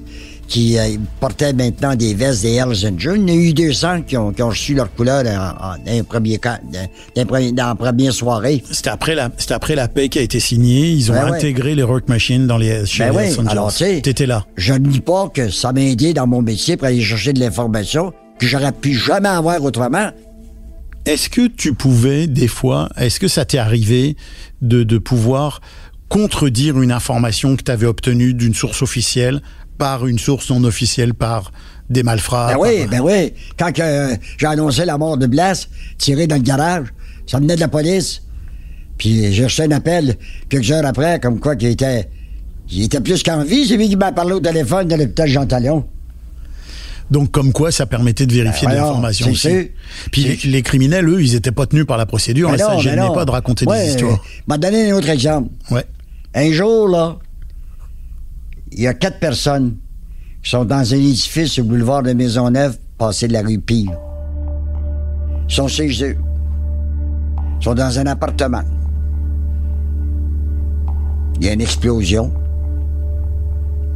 qui 0.51 0.77
euh, 0.77 0.97
portaient 1.21 1.53
maintenant 1.53 1.95
des 1.95 2.13
vestes 2.13 2.41
des 2.41 2.55
Hells 2.55 2.85
Angels. 2.85 3.15
Il 3.15 3.21
y 3.21 3.23
en 3.23 3.27
a 3.29 3.33
eu 3.37 3.53
200 3.53 4.01
qui 4.01 4.17
ont, 4.17 4.33
qui 4.33 4.43
ont 4.43 4.49
reçu 4.49 4.73
leur 4.73 4.93
couleur 4.93 5.23
en, 5.25 5.65
en, 5.65 5.77
dans, 5.77 5.91
les 5.91 6.03
premiers 6.03 6.37
dans, 6.43 6.59
dans 6.73 6.87
les 7.15 7.25
premiers- 7.25 7.51
dans 7.53 7.67
la 7.67 7.75
première 7.75 8.11
soirée. 8.13 8.61
C'était 8.69 8.89
après 8.89 9.15
la, 9.15 9.31
c'était 9.37 9.53
après 9.53 9.75
la 9.75 9.87
paix 9.87 10.09
qui 10.09 10.19
a 10.19 10.21
été 10.21 10.41
signée. 10.41 10.89
Ils 10.91 11.09
ont 11.09 11.15
Ben 11.15 11.29
ouais. 11.31 11.37
intégré 11.37 11.73
les 11.73 11.83
Rock 11.83 12.09
Machines 12.09 12.47
dans 12.47 12.57
les, 12.57 12.85
chez 12.85 13.05
Ben 13.05 13.13
les 13.21 13.27
Hells 13.31 13.39
Angels. 13.39 13.47
alors 13.49 13.73
T'étais 13.73 14.25
là. 14.25 14.45
Je 14.57 14.73
ne 14.73 14.79
dis 14.79 14.99
pas 14.99 15.29
que 15.33 15.49
ça 15.49 15.71
m'a 15.71 15.81
aidé 15.81 16.13
dans 16.13 16.27
mon 16.27 16.41
métier 16.41 16.75
pour 16.75 16.87
aller 16.87 17.01
chercher 17.01 17.31
de 17.31 17.39
l'information 17.39 18.11
que 18.37 18.45
j'aurais 18.45 18.73
pu 18.73 18.93
jamais 18.93 19.29
avoir 19.29 19.63
autrement. 19.63 20.09
Est-ce 21.05 21.29
que 21.29 21.47
tu 21.47 21.73
pouvais, 21.73 22.27
des 22.27 22.47
fois, 22.49 22.89
est-ce 22.97 23.19
que 23.21 23.27
ça 23.29 23.45
t'est 23.45 23.57
arrivé 23.57 24.17
de, 24.61 24.83
de 24.83 24.97
pouvoir 24.97 25.61
contredire 26.09 26.81
une 26.81 26.91
information 26.91 27.55
que 27.55 27.63
tu 27.63 27.71
avais 27.71 27.85
obtenue 27.87 28.33
d'une 28.33 28.53
source 28.53 28.81
officielle 28.81 29.41
par 29.81 30.05
une 30.05 30.19
source 30.19 30.51
non 30.51 30.63
officielle, 30.63 31.15
par 31.15 31.51
des 31.89 32.03
malfrats? 32.03 32.53
Ben 32.53 32.57
oui, 32.59 32.79
par- 32.81 32.89
ben 32.89 32.99
oui. 33.01 33.33
Quand 33.57 33.71
euh, 33.79 34.15
j'ai 34.37 34.45
annoncé 34.45 34.85
la 34.85 34.97
mort 34.99 35.17
de 35.17 35.25
Blas, 35.25 35.67
tiré 35.97 36.27
dans 36.27 36.35
le 36.35 36.43
garage, 36.43 36.87
ça 37.25 37.39
venait 37.39 37.55
de 37.55 37.59
la 37.61 37.67
police. 37.67 38.21
Puis 38.99 39.33
j'ai 39.33 39.45
reçu 39.45 39.63
un 39.63 39.71
appel 39.71 40.15
quelques 40.49 40.69
heures 40.71 40.85
après, 40.85 41.19
comme 41.19 41.39
quoi 41.39 41.55
qu'il 41.55 41.69
était, 41.69 42.07
il 42.69 42.83
était 42.83 43.01
plus 43.01 43.23
qu'en 43.23 43.43
vie. 43.43 43.65
C'est 43.67 43.75
lui 43.75 43.89
qui 43.89 43.95
m'a 43.95 44.11
parlé 44.11 44.33
au 44.33 44.39
téléphone 44.39 44.87
de 44.87 44.93
l'hôpital 44.95 45.27
Jean 45.27 45.47
Talon. 45.47 45.83
Donc, 47.09 47.31
comme 47.31 47.51
quoi, 47.51 47.71
ça 47.71 47.85
permettait 47.87 48.25
de 48.27 48.33
vérifier 48.33 48.67
Ben 48.67 48.75
l'information 48.75 49.31
aussi. 49.31 49.49
sûr. 49.49 49.65
Puis 50.11 50.23
les, 50.23 50.39
les 50.51 50.61
criminels, 50.61 51.09
eux, 51.09 51.21
ils 51.21 51.33
étaient 51.35 51.51
pas 51.51 51.65
tenus 51.65 51.85
par 51.85 51.97
la 51.97 52.05
procédure. 52.05 52.51
Ben 52.51 52.57
ça 52.59 52.77
gênait 52.77 52.97
ben 52.97 53.07
non. 53.07 53.13
pas 53.15 53.25
de 53.25 53.31
raconter 53.31 53.65
Ouais, 53.65 53.83
des 53.83 53.89
histoires. 53.93 54.23
Je 54.47 54.53
vais 54.53 54.57
donner 54.59 54.91
un 54.91 54.95
autre 54.95 55.09
exemple. 55.09 55.49
Ouais. 55.71 55.83
Un 56.35 56.51
jour, 56.53 56.87
là, 56.87 57.17
il 58.71 58.81
y 58.81 58.87
a 58.87 58.93
quatre 58.93 59.19
personnes 59.19 59.77
qui 60.43 60.49
sont 60.49 60.65
dans 60.65 60.93
un 60.93 60.97
édifice 60.97 61.59
au 61.59 61.63
boulevard 61.63 62.03
de 62.03 62.13
Maisonneuve, 62.13 62.77
passé 62.97 63.27
de 63.27 63.33
la 63.33 63.41
rue 63.41 63.59
Pire. 63.59 63.97
Ils 65.47 65.53
sont 65.53 65.67
chez 65.67 65.89
eux. 66.03 66.17
Ils 67.59 67.63
sont 67.63 67.75
dans 67.75 67.99
un 67.99 68.05
appartement. 68.07 68.63
Il 71.39 71.45
y 71.45 71.49
a 71.49 71.53
une 71.53 71.61
explosion. 71.61 72.31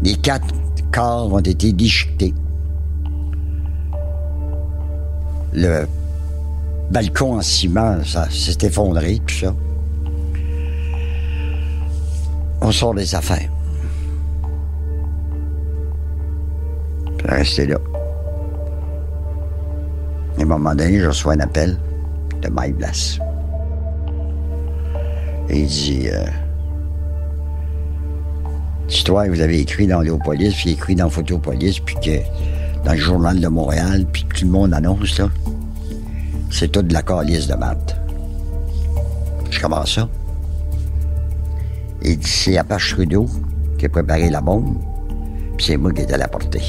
Les 0.04 0.16
quatre 0.16 0.48
corps 0.92 1.34
ont 1.34 1.40
été 1.40 1.72
déchiquetés. 1.72 2.34
Le 5.54 5.88
balcon 6.92 7.38
en 7.38 7.42
ciment, 7.42 8.04
ça 8.04 8.30
s'est 8.30 8.58
effondré, 8.62 9.22
tout 9.26 9.36
ça. 9.36 9.56
On 12.62 12.72
sort 12.72 12.94
des 12.94 13.16
affaires. 13.16 13.55
Rester 17.28 17.68
là. 17.68 17.78
À 20.38 20.42
un 20.42 20.46
moment 20.46 20.76
donné, 20.76 21.00
je 21.00 21.08
reçois 21.08 21.34
un 21.34 21.40
appel 21.40 21.78
de 22.42 22.50
Mike 22.50 22.76
Blas. 22.78 23.20
Et 25.50 25.62
il 25.62 25.68
dit 25.68 26.10
euh, 26.12 26.26
L'histoire 28.88 29.26
vous 29.28 29.42
avez 29.42 29.60
écrit 29.60 29.88
dans 29.88 30.02
Léopolis, 30.02 30.54
puis 30.56 30.72
écrit 30.72 30.96
dans 30.96 31.10
Photopolis, 31.10 31.80
puis 31.80 31.96
que 31.96 32.20
dans 32.86 32.94
le 32.94 33.00
Journal 33.00 33.40
de 33.40 33.48
Montréal, 33.48 34.06
puis 34.12 34.26
tout 34.26 34.46
le 34.46 34.52
monde 34.52 34.74
annonce, 34.74 35.18
là, 35.18 35.30
c'est 36.52 36.72
tout 36.72 36.84
de 36.84 36.94
la 36.94 37.02
calice 37.02 37.48
de 37.48 37.56
maths. 37.56 37.96
Je 39.50 39.60
commence 39.60 39.96
ça. 39.96 40.08
Il 42.04 42.20
dit 42.20 42.30
c'est 42.30 42.58
Apache 42.58 42.94
Trudeau 42.94 43.28
qui 43.80 43.88
a 43.88 43.90
préparé 43.90 44.30
la 44.30 44.42
bombe, 44.42 44.78
puis 45.58 45.66
c'est 45.66 45.78
moi 45.78 45.92
qui 45.92 46.02
étais 46.02 46.14
à 46.14 46.18
la 46.18 46.28
portée. 46.28 46.62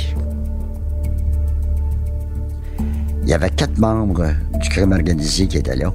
Il 3.26 3.30
y 3.30 3.34
avait 3.34 3.50
quatre 3.50 3.76
membres 3.78 4.32
du 4.60 4.68
crime 4.68 4.92
organisé 4.92 5.48
qui 5.48 5.56
étaient 5.56 5.74
là, 5.74 5.92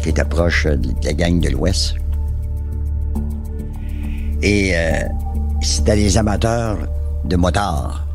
qui 0.00 0.10
étaient 0.10 0.24
proches 0.24 0.66
de 0.66 0.94
la 1.02 1.12
gang 1.12 1.40
de 1.40 1.48
l'Ouest. 1.48 1.96
Et 4.42 4.70
euh, 4.72 5.02
c'était 5.60 5.96
les 5.96 6.16
amateurs 6.16 6.78
de 7.24 7.34
motards, 7.34 8.06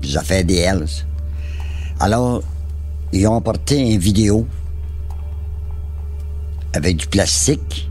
des 0.00 0.16
affaires 0.16 0.44
des 0.44 0.58
Hells. 0.58 1.04
Alors, 1.98 2.44
ils 3.12 3.26
ont 3.26 3.38
apporté 3.38 3.78
une 3.78 3.98
vidéo 3.98 4.46
avec 6.74 6.98
du 6.98 7.08
plastique, 7.08 7.90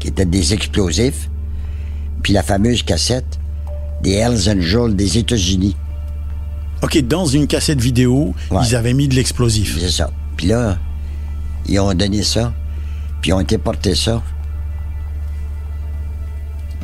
qui 0.00 0.08
était 0.08 0.26
des 0.26 0.54
explosifs, 0.54 1.30
puis 2.24 2.32
la 2.32 2.42
fameuse 2.42 2.82
cassette 2.82 3.38
des 4.02 4.14
Hells 4.14 4.48
Angels 4.48 4.96
des 4.96 5.18
États-Unis. 5.18 5.76
OK, 6.82 6.98
dans 7.06 7.26
une 7.26 7.46
cassette 7.46 7.80
vidéo, 7.80 8.34
Ouais. 8.50 8.60
ils 8.68 8.74
avaient 8.76 8.92
mis 8.94 9.08
de 9.08 9.14
l'explosif. 9.14 9.78
C'est 9.78 9.90
ça. 9.90 10.10
Puis 10.36 10.46
là, 10.48 10.78
ils 11.66 11.78
ont 11.78 11.94
donné 11.94 12.22
ça, 12.22 12.52
puis 13.20 13.30
ils 13.30 13.34
ont 13.34 13.40
été 13.40 13.56
porter 13.58 13.94
ça 13.94 14.22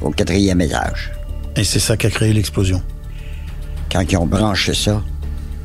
au 0.01 0.11
quatrième 0.11 0.61
étage. 0.61 1.11
Et 1.57 1.65
c'est 1.65 1.81
ça 1.81 1.97
qui 1.97 2.07
a 2.07 2.11
créé 2.11 2.33
l'explosion. 2.33 2.81
Quand 3.91 4.03
ils 4.09 4.17
ont 4.17 4.27
branché 4.27 4.75
ça, 4.75 5.03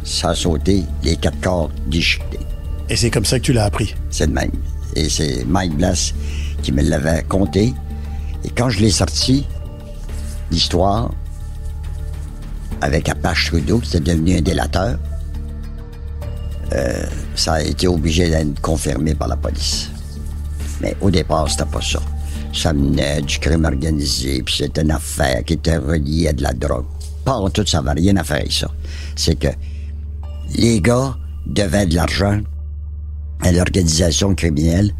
ça 0.03 0.29
a 0.29 0.35
sauté, 0.35 0.83
les 1.03 1.15
quatre 1.15 1.39
corps 1.39 1.69
déchiquetés. 1.87 2.39
Et 2.89 2.95
c'est 2.95 3.11
comme 3.11 3.25
ça 3.25 3.37
que 3.39 3.43
tu 3.45 3.53
l'as 3.53 3.65
appris. 3.65 3.93
C'est 4.09 4.25
le 4.27 4.33
même. 4.33 4.51
Et 4.95 5.09
c'est 5.09 5.45
Mike 5.45 5.75
Blass 5.77 6.13
qui 6.61 6.71
me 6.71 6.81
l'avait 6.81 7.23
conté. 7.23 7.73
Et 8.43 8.49
quand 8.49 8.69
je 8.69 8.79
l'ai 8.79 8.91
sorti, 8.91 9.45
l'histoire, 10.51 11.11
avec 12.83 13.07
Apache 13.07 13.47
Trudeau, 13.47 13.79
qui 13.79 13.95
était 13.95 14.11
devenu 14.11 14.37
un 14.37 14.41
délateur, 14.41 14.99
euh, 16.73 17.05
ça 17.33 17.53
a 17.53 17.61
été 17.61 17.87
obligé 17.87 18.29
d'être 18.29 18.59
confirmé 18.59 19.15
par 19.15 19.29
la 19.29 19.37
police. 19.37 19.89
Mais 20.81 20.95
au 20.99 21.09
départ, 21.09 21.49
c'était 21.49 21.65
pas 21.65 21.81
ça. 21.81 22.01
Ça 22.53 22.73
menait 22.73 23.21
du 23.21 23.39
crime 23.39 23.63
organisé, 23.63 24.43
puis 24.43 24.55
c'était 24.57 24.81
une 24.81 24.91
affaire 24.91 25.43
qui 25.45 25.53
était 25.53 25.77
reliée 25.77 26.27
à 26.27 26.33
de 26.33 26.43
la 26.43 26.51
drogue. 26.51 26.85
Pas 27.23 27.33
en 27.33 27.49
tout, 27.49 27.65
ça 27.65 27.81
n'avait 27.81 28.01
rien 28.01 28.17
à 28.17 28.23
faire 28.25 28.37
avec 28.37 28.51
ça. 28.51 28.69
C'est 29.15 29.39
que 29.39 29.47
les 30.55 30.81
gars 30.81 31.15
devaient 31.45 31.85
de 31.85 31.95
l'argent 31.95 32.41
à 33.41 33.51
l'organisation 33.53 34.35
criminelle, 34.35 34.93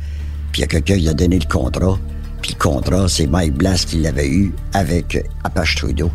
puis 0.53 0.61
il 0.61 0.67
quelqu'un 0.69 0.97
qui 0.97 1.09
a 1.09 1.13
donné 1.13 1.37
le 1.37 1.47
contrat, 1.47 1.99
puis 2.41 2.55
le 2.57 2.63
contrat, 2.63 3.09
c'est 3.09 3.27
Mike 3.27 3.55
Blass 3.55 3.83
qui 3.83 3.97
l'avait 3.97 4.29
eu 4.29 4.53
avec 4.71 5.21
Apache 5.43 5.75
Trudeau. 5.75 6.09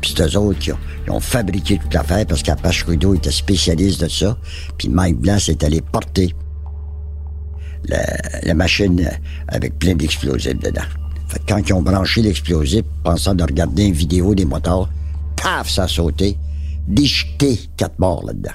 Puis 0.00 0.14
c'est 0.14 0.22
eux 0.22 0.38
autres 0.38 0.58
qui 0.58 0.72
ont, 0.72 0.78
ils 1.06 1.12
ont 1.12 1.20
fabriqué 1.20 1.78
toute 1.78 1.94
l'affaire 1.94 2.26
parce 2.26 2.42
qu'Apache 2.42 2.84
Trudeau 2.84 3.14
était 3.14 3.30
spécialiste 3.30 4.02
de 4.02 4.08
ça, 4.08 4.36
puis 4.76 4.88
Mike 4.88 5.18
Blass 5.18 5.48
est 5.48 5.62
allé 5.62 5.80
porter 5.80 6.34
la, 7.84 8.04
la 8.42 8.54
machine 8.54 9.08
avec 9.48 9.78
plein 9.78 9.94
d'explosifs 9.94 10.58
dedans. 10.58 10.82
Fait 11.28 11.38
que 11.40 11.44
quand 11.48 11.58
ils 11.58 11.72
ont 11.72 11.82
branché 11.82 12.22
l'explosif, 12.22 12.82
pensant 13.04 13.34
de 13.34 13.42
regarder 13.42 13.84
une 13.84 13.94
vidéo 13.94 14.34
des 14.34 14.44
motards, 14.44 14.88
paf, 15.36 15.68
ça 15.68 15.84
a 15.84 15.88
sauté, 15.88 16.38
déchiqueté 16.88 17.60
quatre 17.76 17.98
morts 17.98 18.24
là-dedans. 18.26 18.52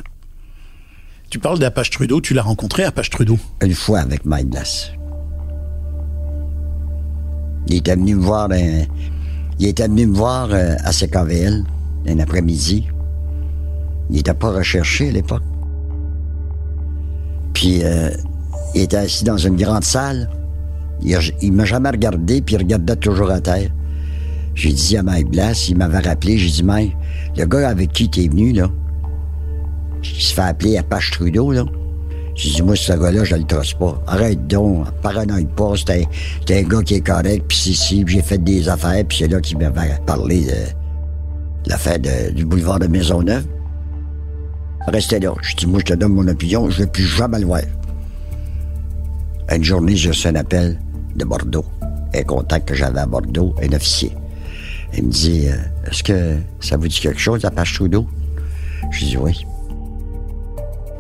Tu 1.29 1.39
parles 1.39 1.59
d'Apache 1.59 1.91
Trudeau, 1.91 2.19
tu 2.19 2.33
l'as 2.33 2.41
rencontré, 2.41 2.83
Apache 2.83 3.09
Trudeau? 3.09 3.37
une 3.61 3.73
fois 3.73 3.99
avec 3.99 4.25
Mike 4.25 4.49
Blass. 4.49 4.91
Il 7.67 7.75
était 7.75 7.95
venu 7.95 8.15
me 8.15 8.21
voir, 8.21 8.49
euh, 8.51 8.83
il 9.59 9.67
était 9.67 9.87
venu 9.87 10.07
me 10.07 10.15
voir 10.15 10.49
euh, 10.51 10.75
à 10.83 10.91
CKVL 10.91 11.63
un 12.07 12.19
après-midi. 12.19 12.87
Il 14.09 14.17
n'était 14.17 14.33
pas 14.33 14.51
recherché 14.51 15.09
à 15.09 15.11
l'époque. 15.11 15.43
Puis 17.53 17.83
euh, 17.83 18.09
il 18.75 18.81
était 18.81 18.97
assis 18.97 19.23
dans 19.23 19.37
une 19.37 19.55
grande 19.55 19.83
salle. 19.83 20.29
Il, 21.01 21.17
il 21.41 21.53
m'a 21.53 21.65
jamais 21.65 21.89
regardé, 21.89 22.41
puis 22.41 22.55
il 22.55 22.57
regardait 22.57 22.95
toujours 22.95 23.31
à 23.31 23.39
terre. 23.39 23.69
J'ai 24.53 24.73
dit 24.73 24.97
à 24.97 25.03
Mike 25.03 25.29
Blass, 25.29 25.69
il 25.69 25.77
m'avait 25.77 25.99
rappelé, 25.99 26.37
j'ai 26.37 26.49
dit 26.49 26.63
Mike, 26.63 26.95
le 27.37 27.45
gars 27.45 27.69
avec 27.69 27.93
qui 27.93 28.09
tu 28.09 28.25
es 28.25 28.27
venu, 28.27 28.51
là, 28.51 28.69
qui 30.01 30.25
se 30.25 30.33
fait 30.33 30.41
appeler 30.41 30.77
Apache 30.77 31.11
Trudeau, 31.11 31.51
là. 31.51 31.65
J'ai 32.35 32.49
dit, 32.49 32.61
moi, 32.61 32.75
ce 32.75 32.93
gars-là, 32.93 33.23
je 33.23 33.35
le 33.35 33.43
trosse 33.43 33.73
pas. 33.73 34.01
Arrête 34.07 34.47
donc, 34.47 34.89
paranoïe 35.01 35.47
pas, 35.55 35.73
c'est 35.75 36.01
un, 36.01 36.55
un 36.55 36.61
gars 36.63 36.81
qui 36.81 36.95
est 36.95 37.01
correct, 37.01 37.45
puis 37.47 37.57
ici, 37.69 38.03
puis 38.05 38.15
j'ai 38.15 38.21
fait 38.21 38.37
des 38.37 38.67
affaires, 38.69 39.03
puis 39.07 39.19
c'est 39.19 39.27
là 39.27 39.39
qu'il 39.41 39.57
m'avait 39.57 39.99
parlé 40.05 40.41
de 40.45 40.80
l'affaire 41.65 41.99
du 42.33 42.45
boulevard 42.45 42.79
de 42.79 42.87
Maisonneuve. 42.87 43.45
Restez 44.87 45.19
là. 45.19 45.33
Je 45.41 45.55
dis, 45.55 45.67
moi, 45.67 45.79
je 45.79 45.93
te 45.93 45.93
donne 45.93 46.13
mon 46.13 46.27
opinion, 46.27 46.69
je 46.69 46.79
ne 46.79 46.85
vais 46.85 46.91
plus 46.91 47.03
jamais 47.03 47.39
le 47.39 47.45
voir. 47.45 47.61
Une 49.53 49.63
journée, 49.63 49.95
j'ai 49.95 50.09
reçu 50.09 50.27
un 50.27 50.35
appel 50.35 50.79
de 51.15 51.25
Bordeaux. 51.25 51.65
Un 52.15 52.23
contact 52.23 52.67
que 52.69 52.75
j'avais 52.75 52.99
à 52.99 53.05
Bordeaux, 53.05 53.53
un 53.61 53.73
officier. 53.75 54.11
Il 54.97 55.05
me 55.05 55.11
dit, 55.11 55.47
euh, 55.47 55.55
est-ce 55.89 56.03
que 56.03 56.37
ça 56.59 56.77
vous 56.77 56.87
dit 56.87 56.99
quelque 56.99 57.19
chose, 57.19 57.45
Apache 57.45 57.73
Trudeau? 57.75 58.07
Je 58.91 59.05
dis, 59.05 59.17
oui. 59.17 59.45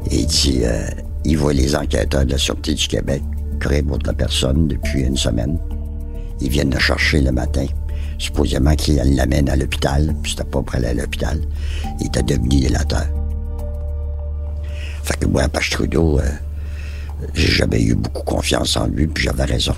Il 0.09 0.25
dit, 0.25 0.61
euh, 0.63 0.87
il 1.25 1.37
voit 1.37 1.53
les 1.53 1.75
enquêteurs 1.75 2.25
de 2.25 2.31
la 2.31 2.37
Sûreté 2.37 2.73
du 2.73 2.87
Québec 2.87 3.21
courir 3.61 3.83
pour 3.83 3.99
la 4.05 4.13
personne 4.13 4.67
depuis 4.67 5.01
une 5.01 5.17
semaine. 5.17 5.57
Ils 6.39 6.49
viennent 6.49 6.73
le 6.73 6.79
chercher 6.79 7.21
le 7.21 7.31
matin. 7.31 7.65
Supposément 8.21 8.75
qu'ils 8.75 8.97
l'amènent 9.15 9.49
à 9.49 9.55
l'hôpital, 9.55 10.13
puis 10.21 10.33
c'était 10.33 10.43
pas 10.43 10.61
pour 10.61 10.75
aller 10.75 10.89
à 10.89 10.93
l'hôpital. 10.93 11.41
Il 11.99 12.05
était 12.05 12.21
devenu 12.21 12.59
délateur. 12.61 13.07
Fait 15.03 15.17
que 15.19 15.25
moi, 15.25 15.41
Apache 15.41 15.71
Trudeau, 15.71 16.19
euh, 16.19 16.23
j'ai 17.33 17.47
jamais 17.51 17.81
eu 17.81 17.95
beaucoup 17.95 18.21
confiance 18.23 18.77
en 18.77 18.85
lui, 18.85 19.07
puis 19.07 19.23
j'avais 19.23 19.45
raison. 19.45 19.73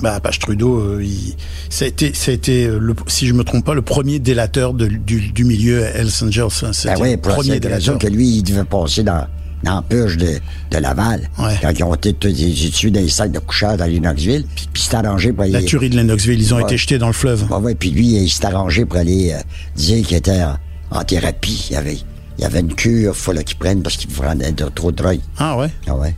Bah, 0.00 0.14
Apache 0.14 0.38
Trudeau, 0.38 0.78
euh, 0.78 1.02
il- 1.02 1.34
ça 1.68 1.84
a 1.84 1.88
été, 1.88 2.14
ça 2.14 2.30
a 2.30 2.34
été 2.34 2.66
euh, 2.66 2.78
le, 2.78 2.94
si 3.08 3.26
je 3.26 3.34
me 3.34 3.42
trompe 3.42 3.64
pas, 3.64 3.74
le 3.74 3.82
premier 3.82 4.20
délateur 4.20 4.72
de- 4.72 4.86
du, 4.86 5.32
du 5.32 5.44
milieu 5.44 5.80
Hells 5.82 6.12
Angels. 6.22 6.46
Ben 6.84 6.94
oui, 7.00 7.10
le 7.10 7.16
pour 7.16 7.32
premier 7.34 7.58
délateur. 7.58 7.98
que 7.98 8.06
lui, 8.06 8.28
il 8.36 8.42
devait 8.44 8.62
passer 8.64 9.02
dans, 9.02 9.26
dans 9.62 9.74
la 9.76 9.82
purge 9.82 10.16
de, 10.16 10.38
de 10.70 10.78
Laval. 10.78 11.28
Ouais. 11.38 11.56
Quand 11.60 11.70
ils 11.76 11.82
ont 11.84 11.94
été 11.94 12.12
tous 12.14 12.32
tués 12.72 12.90
dans 12.90 13.00
les 13.00 13.08
sacs 13.08 13.32
de 13.32 13.38
couchage 13.38 13.80
à 13.80 13.88
Lenoxville, 13.88 14.44
puis 14.54 14.68
il 14.74 14.80
s'est 14.80 14.94
arrangé 14.94 15.32
pour 15.32 15.44
La 15.44 15.58
aller... 15.58 15.66
tuerie 15.66 15.90
de 15.90 15.96
Lennoxville, 15.96 16.40
ils 16.40 16.54
ont 16.54 16.58
Ouais. 16.58 16.62
été 16.64 16.76
jetés 16.76 16.98
dans 16.98 17.08
le 17.08 17.12
fleuve. 17.12 17.50
Ouais, 17.50 17.58
ouais, 17.58 17.74
puis 17.74 17.90
lui, 17.90 18.06
il 18.06 18.28
s'est 18.30 18.46
arrangé 18.46 18.84
pour 18.84 18.98
aller 18.98 19.32
euh, 19.32 19.38
dire 19.76 20.06
qu'il 20.06 20.16
était 20.16 20.42
en, 20.42 20.56
en 20.90 21.02
thérapie. 21.04 21.66
Il 21.70 21.74
y 21.74 21.76
avait, 21.76 21.98
il 22.38 22.44
avait 22.44 22.60
une 22.60 22.74
cure, 22.74 23.14
il 23.16 23.20
fallait 23.20 23.42
qu'il 23.44 23.56
prenne 23.58 23.82
parce 23.82 23.96
qu'il 23.96 24.10
prenait 24.10 24.52
de, 24.52 24.64
trop 24.68 24.92
de 24.92 24.96
drogue. 24.96 25.20
Ah 25.38 25.56
ouais? 25.56 25.70
Ah 25.86 25.96
ouais. 25.96 26.14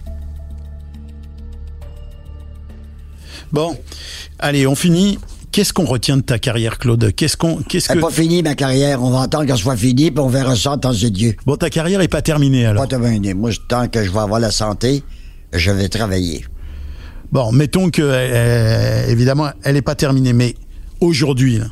Bon, 3.53 3.77
allez, 4.39 4.67
on 4.67 4.75
finit. 4.75 5.19
Qu'est-ce 5.53 5.73
qu'on 5.73 5.85
retient 5.85 6.17
de 6.17 6.23
ta 6.23 6.39
carrière, 6.39 6.79
Claude 6.79 7.13
Qu'est-ce 7.15 7.37
qu'on, 7.37 7.57
qu'est-ce 7.57 7.89
que 7.89 7.99
pas 7.99 8.11
fini, 8.11 8.43
ma 8.43 8.55
carrière. 8.55 9.03
On 9.03 9.11
va 9.11 9.23
attendre 9.23 9.47
qu'elle 9.47 9.57
soit 9.57 9.77
finie, 9.77 10.11
puis 10.11 10.21
on 10.21 10.29
verra 10.29 10.55
ça 10.55 10.77
temps 10.77 10.93
de 10.93 11.09
Dieu. 11.09 11.35
bon, 11.45 11.57
ta 11.57 11.71
carrière 11.71 12.01
est 12.01 12.09
pas 12.09 12.23
terminée 12.23 12.67
alors. 12.67 12.87
Pas 12.87 12.97
te 12.97 13.01
mener. 13.01 13.35
Moi, 13.35 13.51
tant 13.69 13.89
que 13.89 14.05
je 14.05 14.11
vais 14.11 14.19
avoir 14.19 14.39
la 14.39 14.53
santé, 14.53 15.03
je 15.53 15.71
vais 15.73 15.89
travailler. 15.89 16.45
Bon, 17.33 17.51
mettons 17.53 17.91
que 17.91 18.03
euh, 18.03 19.07
évidemment, 19.09 19.51
elle 19.65 19.77
est 19.77 19.83
pas 19.83 19.95
terminée, 19.97 20.33
mais 20.33 20.55
aujourd'hui, 21.01 21.59
là, 21.59 21.67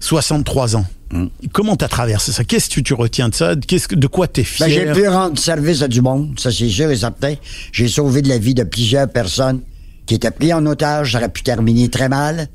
63 0.00 0.76
ans. 0.76 0.86
Hmm. 1.12 1.26
Comment 1.52 1.76
t'as 1.76 1.88
traversé 1.88 2.32
ça? 2.32 2.44
Qu'est-ce 2.44 2.70
que 2.70 2.80
tu 2.80 2.94
retiens 2.94 3.28
de 3.28 3.34
ça? 3.34 3.54
Qu'est-ce 3.68 3.88
que, 3.88 3.94
de 3.94 4.06
quoi 4.06 4.26
t'es 4.26 4.46
Ben, 4.58 4.68
j'ai 4.68 4.80
fier? 4.82 4.92
pu 4.94 5.06
rendre 5.08 5.38
service 5.38 5.82
à 5.82 5.88
du 5.88 6.00
monde, 6.00 6.38
ça 6.40 6.50
c'est 6.50 6.68
sûr 6.70 6.90
et 6.90 6.96
certain. 6.96 7.34
J'ai 7.72 7.88
sauvé 7.88 8.22
de 8.22 8.28
la 8.30 8.38
vie 8.38 8.54
de 8.54 8.64
plusieurs 8.64 9.08
personnes 9.08 9.60
qui 10.06 10.14
étaient 10.14 10.30
pris 10.30 10.52
en 10.54 10.64
otage, 10.64 11.12
ça 11.12 11.18
aurait 11.18 11.28
pu 11.28 11.42
terminer 11.42 11.90
très 11.90 12.08
mal. 12.08 12.48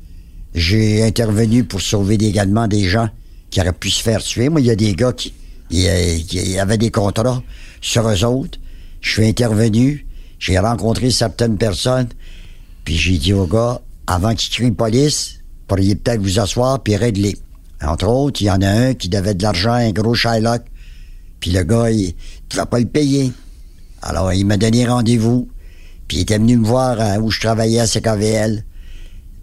J'ai 0.54 1.02
intervenu 1.04 1.64
pour 1.64 1.80
sauver 1.80 2.14
également 2.14 2.66
des 2.66 2.84
gens 2.84 3.08
qui 3.50 3.60
auraient 3.60 3.72
pu 3.72 3.90
se 3.90 4.02
faire 4.02 4.22
tuer. 4.22 4.48
Moi, 4.48 4.60
il 4.60 4.66
y 4.66 4.70
a 4.70 4.76
des 4.76 4.94
gars 4.94 5.12
qui, 5.12 5.32
y 5.70 6.58
avaient 6.58 6.78
des 6.78 6.90
contrats 6.90 7.42
sur 7.80 8.08
eux 8.08 8.24
autres. 8.24 8.58
Je 9.00 9.12
suis 9.12 9.26
intervenu, 9.26 10.06
j'ai 10.38 10.58
rencontré 10.58 11.10
certaines 11.10 11.56
personnes, 11.56 12.08
puis 12.84 12.96
j'ai 12.96 13.18
dit 13.18 13.32
aux 13.32 13.46
gars, 13.46 13.80
avant 14.06 14.34
qu'ils 14.34 14.50
crient 14.50 14.70
police, 14.72 15.38
pourriez 15.68 15.94
peut-être 15.94 16.20
vous 16.20 16.40
asseoir 16.40 16.82
puis 16.82 16.96
régler. 16.96 17.36
Entre 17.82 18.08
autres, 18.08 18.40
il 18.40 18.46
y 18.46 18.50
en 18.50 18.62
a 18.62 18.68
un 18.68 18.94
qui 18.94 19.08
devait 19.08 19.34
de 19.34 19.42
l'argent, 19.42 19.72
un 19.72 19.92
gros 19.92 20.14
Shylock. 20.14 20.62
Puis 21.38 21.52
le 21.52 21.62
gars, 21.62 21.90
il 21.90 22.14
ne 22.52 22.56
va 22.56 22.66
pas 22.66 22.80
le 22.80 22.86
payer. 22.86 23.32
Alors, 24.02 24.32
il 24.32 24.44
m'a 24.44 24.56
donné 24.56 24.86
rendez-vous. 24.86 25.48
Puis 26.08 26.18
il 26.18 26.20
était 26.22 26.38
venu 26.38 26.56
me 26.56 26.66
voir 26.66 27.00
euh, 27.00 27.18
où 27.20 27.30
je 27.30 27.38
travaillais 27.38 27.80
à 27.80 27.86
CKVL. 27.86 28.64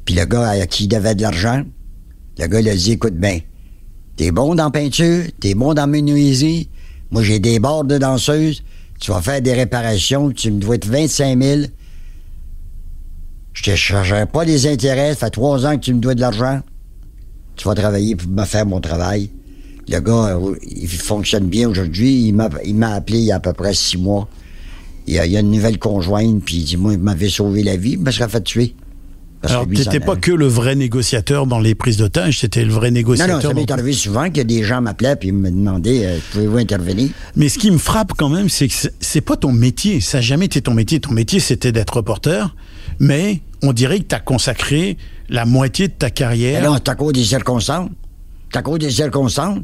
Puis 0.06 0.16
le 0.16 0.26
gars 0.26 0.50
à 0.50 0.66
qui 0.68 0.86
il 0.86 0.88
devait 0.88 1.16
de 1.16 1.22
l'argent, 1.22 1.64
le 2.38 2.48
gars 2.48 2.60
il 2.60 2.70
a 2.70 2.76
dit, 2.76 2.94
écoute 2.94 3.16
bien, 3.16 3.40
t'es 4.16 4.32
bon 4.32 4.56
dans 4.56 4.72
peinture, 4.72 5.24
t'es 5.40 5.56
bon 5.56 5.74
dans 5.74 5.88
menuiserie. 5.88 6.70
Moi, 7.12 7.24
j'ai 7.24 7.40
des 7.40 7.60
bords 7.60 7.84
de 7.86 7.98
danseuse. 7.98 8.64
Tu 9.00 9.12
vas 9.12 9.22
faire 9.22 9.42
des 9.42 9.54
réparations, 9.54 10.32
tu 10.32 10.52
me 10.52 10.60
dois 10.60 10.76
être 10.76 10.88
25 10.88 11.42
000. 11.42 11.62
Je 13.54 13.64
te 13.64 13.76
chargerai 13.76 14.26
pas 14.26 14.46
des 14.46 14.68
intérêts. 14.68 15.14
Ça 15.14 15.28
fait 15.28 15.32
trois 15.32 15.66
ans 15.66 15.76
que 15.76 15.82
tu 15.82 15.94
me 15.94 16.00
dois 16.00 16.16
de 16.16 16.22
l'argent. 16.22 16.62
Tu 17.56 17.68
vas 17.68 17.76
travailler 17.76 18.16
pour 18.16 18.30
me 18.30 18.44
faire 18.44 18.66
mon 18.66 18.82
travail. 18.82 19.30
Le 19.88 20.00
gars, 20.00 20.38
euh, 20.38 20.56
il 20.64 20.88
fonctionne 20.90 21.48
bien 21.48 21.70
aujourd'hui. 21.70 22.28
Il 22.28 22.34
m'a, 22.34 22.50
appelé 22.94 23.20
il 23.20 23.26
y 23.26 23.32
a 23.32 23.36
à 23.36 23.40
peu 23.40 23.54
près 23.54 23.74
six 23.74 23.98
mois. 23.98 24.28
Il 25.08 25.14
y 25.14 25.20
a, 25.20 25.40
une 25.40 25.52
nouvelle 25.52 25.78
conjointe, 25.78 26.44
puis 26.44 26.58
il 26.58 26.64
dit, 26.64 26.78
moi, 26.78 26.94
il 26.94 27.00
m'avait 27.00 27.30
sauvé 27.30 27.62
la 27.62 27.78
vie, 27.78 27.92
il 27.92 28.00
me 28.00 28.10
serait 28.10 28.28
fait 28.28 28.42
tuer. 28.42 28.76
Alors, 29.52 29.68
t'étais 29.68 29.84
ça- 29.84 30.00
pas 30.00 30.16
que 30.16 30.32
le 30.32 30.48
vrai 30.48 30.76
négociateur 30.76 31.48
dans 31.48 31.60
les 31.60 31.76
prises 31.76 31.98
d'otages, 31.98 32.40
c'était 32.40 32.64
le 32.66 32.72
vrai 32.72 32.90
Non, 32.90 32.96
négociateur. 32.96 33.36
non, 33.36 33.42
ça 33.42 33.50
dans- 33.50 33.56
m'est 33.60 33.72
arrivé 33.72 33.94
souvent 33.94 34.30
que 34.30 34.42
des 34.42 34.64
gens 34.64 34.82
m'appelaient 34.82 35.16
puis 35.16 35.32
me 35.32 35.50
demandaient, 35.50 36.06
euh, 36.06 36.18
pouvez-vous 36.32 36.58
intervenir? 36.58 37.10
Mais 37.36 37.50
ce 37.50 37.58
qui 37.60 37.72
me 37.72 37.78
frappe 37.78 38.14
quand 38.18 38.30
même, 38.30 38.50
c'est 38.50 38.68
que 38.68 38.74
c'est- 39.00 39.22
pas 39.22 39.38
ton 39.38 39.52
métier. 39.52 40.02
Ça 40.02 40.18
n'a 40.18 40.22
jamais 40.22 40.46
été 40.46 40.62
ton 40.62 40.74
métier. 40.74 41.00
Ton 41.00 41.12
métier, 41.12 41.40
c'était 41.40 41.72
d'être 41.72 41.98
reporter. 41.98 42.56
mais 43.00 43.42
on 43.62 43.74
dirait 43.74 44.00
que 44.00 44.06
tu 44.06 44.16
as 44.16 44.20
consacré 44.20 44.96
la 45.28 45.46
moitié 45.46 45.88
de 45.90 45.94
ta 45.94 46.10
carrière. 46.10 46.64
Non, 46.64 46.76
c'est 46.76 46.88
à 46.90 46.96
cause 46.96 47.12
des 47.14 47.26
circonstances. 47.26 47.90
C'est 48.54 48.60
à 48.60 48.62
cause 48.62 48.80
des 48.80 48.90
circonstances. 48.92 49.60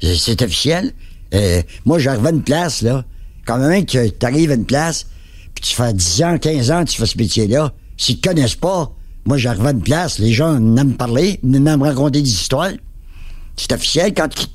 C'est 0.00 0.40
officiel. 0.42 0.92
Euh, 1.34 1.60
moi, 1.84 1.98
j'arrive 1.98 2.24
à 2.26 2.30
une 2.30 2.42
place, 2.42 2.82
là. 2.82 3.04
Quand 3.46 3.58
même 3.58 3.84
que 3.84 4.08
tu 4.08 4.26
arrives 4.26 4.50
à 4.52 4.54
une 4.54 4.64
place, 4.66 5.06
puis 5.54 5.64
tu 5.70 5.74
fais 5.74 5.92
10 5.92 6.22
ans, 6.22 6.38
15 6.38 6.70
ans 6.70 6.84
tu 6.84 6.96
fais 6.98 7.06
ce 7.06 7.18
métier-là, 7.18 7.72
s'ils 7.96 8.20
te 8.20 8.28
connaissent 8.28 8.54
pas, 8.54 8.92
moi, 9.28 9.36
j'arrive 9.36 9.66
à 9.66 9.72
une 9.72 9.82
place, 9.82 10.18
les 10.18 10.32
gens 10.32 10.58
n'aiment 10.58 10.94
parler, 10.94 11.38
n'aiment 11.42 11.82
raconter 11.82 12.22
des 12.22 12.30
histoires. 12.30 12.70
C'est 13.58 13.72
officiel. 13.72 14.14
Quand 14.14 14.28
tu, 14.28 14.46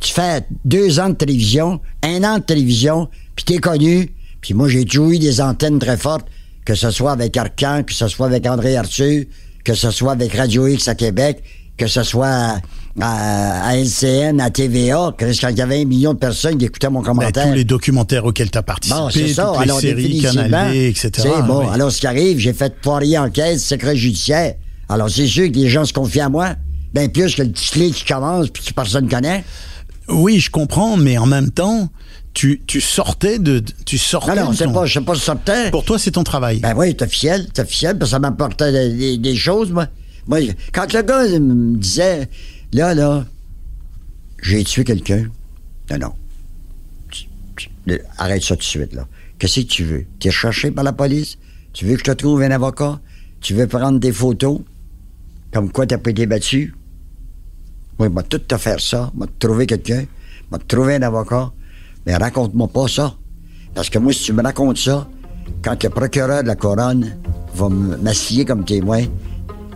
tu, 0.00 0.10
fais 0.10 0.46
deux 0.64 0.98
ans 1.00 1.10
de 1.10 1.14
télévision, 1.14 1.82
un 2.02 2.24
an 2.24 2.38
de 2.38 2.42
télévision, 2.42 3.10
puis 3.36 3.44
t'es 3.44 3.58
connu, 3.58 4.10
puis 4.40 4.54
moi, 4.54 4.70
j'ai 4.70 4.86
toujours 4.86 5.10
eu 5.10 5.18
des 5.18 5.42
antennes 5.42 5.78
très 5.78 5.98
fortes, 5.98 6.26
que 6.64 6.74
ce 6.74 6.90
soit 6.90 7.12
avec 7.12 7.36
Arcan, 7.36 7.82
que 7.86 7.92
ce 7.92 8.08
soit 8.08 8.24
avec 8.24 8.46
André 8.46 8.74
Arthur, 8.74 9.24
que 9.64 9.74
ce 9.74 9.90
soit 9.90 10.12
avec 10.12 10.32
Radio 10.32 10.66
X 10.66 10.88
à 10.88 10.94
Québec, 10.94 11.42
que 11.76 11.86
ce 11.86 12.02
soit 12.02 12.56
à, 13.00 13.68
à 13.68 13.76
LCN, 13.76 14.40
à 14.40 14.50
TVA, 14.50 15.14
quand 15.18 15.26
il 15.50 15.56
y 15.56 15.60
avait 15.62 15.80
un 15.82 15.84
million 15.84 16.12
de 16.14 16.18
personnes 16.18 16.58
qui 16.58 16.66
écoutaient 16.66 16.90
mon 16.90 17.00
Ben, 17.00 17.06
commentaire. 17.06 17.48
tous 17.48 17.54
les 17.54 17.64
documentaires 17.64 18.24
auxquels 18.24 18.50
tu 18.50 18.58
as 18.58 18.62
participé, 18.62 18.98
Bon, 19.00 19.10
c'est 19.10 19.28
ça. 19.28 19.46
toutes 19.46 19.56
les 19.58 19.62
Alors, 19.62 19.80
séries, 19.80 20.02
définitivement, 20.02 20.42
Canal 20.42 20.72
D, 20.72 20.88
etc. 20.88 21.10
c'est 21.16 21.42
bon. 21.46 21.60
oui. 21.60 21.66
Alors, 21.72 21.90
ce 21.92 22.00
qui 22.00 22.06
arrive, 22.06 22.38
j'ai 22.38 22.52
fait 22.52 22.74
poirier 22.80 23.18
enquête, 23.18 23.58
secret 23.60 23.96
judiciaire. 23.96 24.54
Alors, 24.88 25.08
c'est 25.10 25.26
sûr 25.26 25.48
que 25.50 25.56
les 25.56 25.68
gens 25.68 25.84
se 25.84 25.92
confient 25.92 26.20
à 26.20 26.28
moi. 26.28 26.54
Ben, 26.92 27.10
plus 27.10 27.34
que 27.34 27.42
le 27.42 27.48
petit 27.50 27.92
qui 27.92 28.04
commence 28.04 28.48
puis 28.50 28.62
que 28.62 28.74
personne 28.74 29.08
connaît. 29.08 29.44
Oui, 30.08 30.38
je 30.40 30.50
comprends, 30.50 30.98
mais 30.98 31.16
en 31.16 31.24
même 31.24 31.50
temps, 31.50 31.88
tu, 32.34 32.60
tu 32.66 32.82
sortais 32.82 33.38
de, 33.38 33.62
tu 33.86 33.96
sortais. 33.96 34.34
Non, 34.34 34.46
non, 34.46 34.52
c'est 34.52 34.64
ton- 34.64 34.72
pas, 34.72 34.84
pas 35.06 35.14
sortant. 35.14 35.70
Pour 35.70 35.84
toi, 35.84 35.98
c'est 35.98 36.10
ton 36.10 36.24
travail. 36.24 36.58
Ben 36.60 36.74
oui, 36.76 36.88
c'est 36.90 37.02
officiel, 37.06 37.46
c'est 37.54 37.62
officiel, 37.62 37.96
parce 37.98 38.10
que 38.10 38.14
ça 38.16 38.18
m'apportait 38.18 39.16
des, 39.16 39.36
choses, 39.36 39.70
moi. 39.70 39.86
Moi, 40.26 40.40
quand 40.72 40.92
le 40.92 41.02
gars 41.02 41.24
il 41.26 41.40
me 41.40 41.76
disait, 41.78 42.28
là, 42.72 42.94
là, 42.94 43.24
j'ai 44.42 44.64
tué 44.64 44.84
quelqu'un. 44.84 45.24
Non, 45.90 45.98
non. 45.98 46.12
Tu- 47.10 47.28
tu- 47.56 48.00
Arrête 48.18 48.42
ça 48.42 48.54
tout 48.54 48.60
de 48.60 48.64
suite, 48.64 48.92
là. 48.94 49.06
Qu'est-ce 49.38 49.60
que 49.60 49.66
tu 49.66 49.84
veux? 49.84 50.04
T'es 50.20 50.30
cherché 50.30 50.70
par 50.70 50.84
la 50.84 50.92
police? 50.92 51.36
Tu 51.72 51.84
veux 51.84 51.94
que 51.94 52.00
je 52.00 52.04
te 52.04 52.10
trouve 52.12 52.42
un 52.42 52.50
avocat? 52.50 53.00
Tu 53.40 53.54
veux 53.54 53.66
prendre 53.66 53.98
des 53.98 54.12
photos? 54.12 54.60
Comme 55.52 55.70
quoi 55.70 55.86
t'as 55.86 55.98
pas 55.98 56.10
été 56.10 56.26
battu? 56.26 56.74
Oui, 57.98 58.08
m'a 58.08 58.22
tout 58.22 58.38
te 58.38 58.56
faire 58.56 58.80
ça. 58.80 59.10
M'a 59.14 59.26
trouver 59.38 59.66
quelqu'un. 59.66 60.04
M'a 60.50 60.58
trouver 60.58 60.96
un 60.96 61.02
avocat. 61.02 61.52
Mais 62.06 62.16
raconte-moi 62.16 62.68
pas 62.68 62.88
ça. 62.88 63.14
Parce 63.74 63.90
que 63.90 63.98
moi, 63.98 64.12
si 64.12 64.24
tu 64.24 64.32
me 64.32 64.42
racontes 64.42 64.78
ça, 64.78 65.08
quand 65.62 65.82
le 65.82 65.90
procureur 65.90 66.42
de 66.42 66.48
la 66.48 66.56
couronne 66.56 67.16
va 67.54 67.68
m'assier 67.68 68.44
comme 68.44 68.64
témoin, 68.64 69.04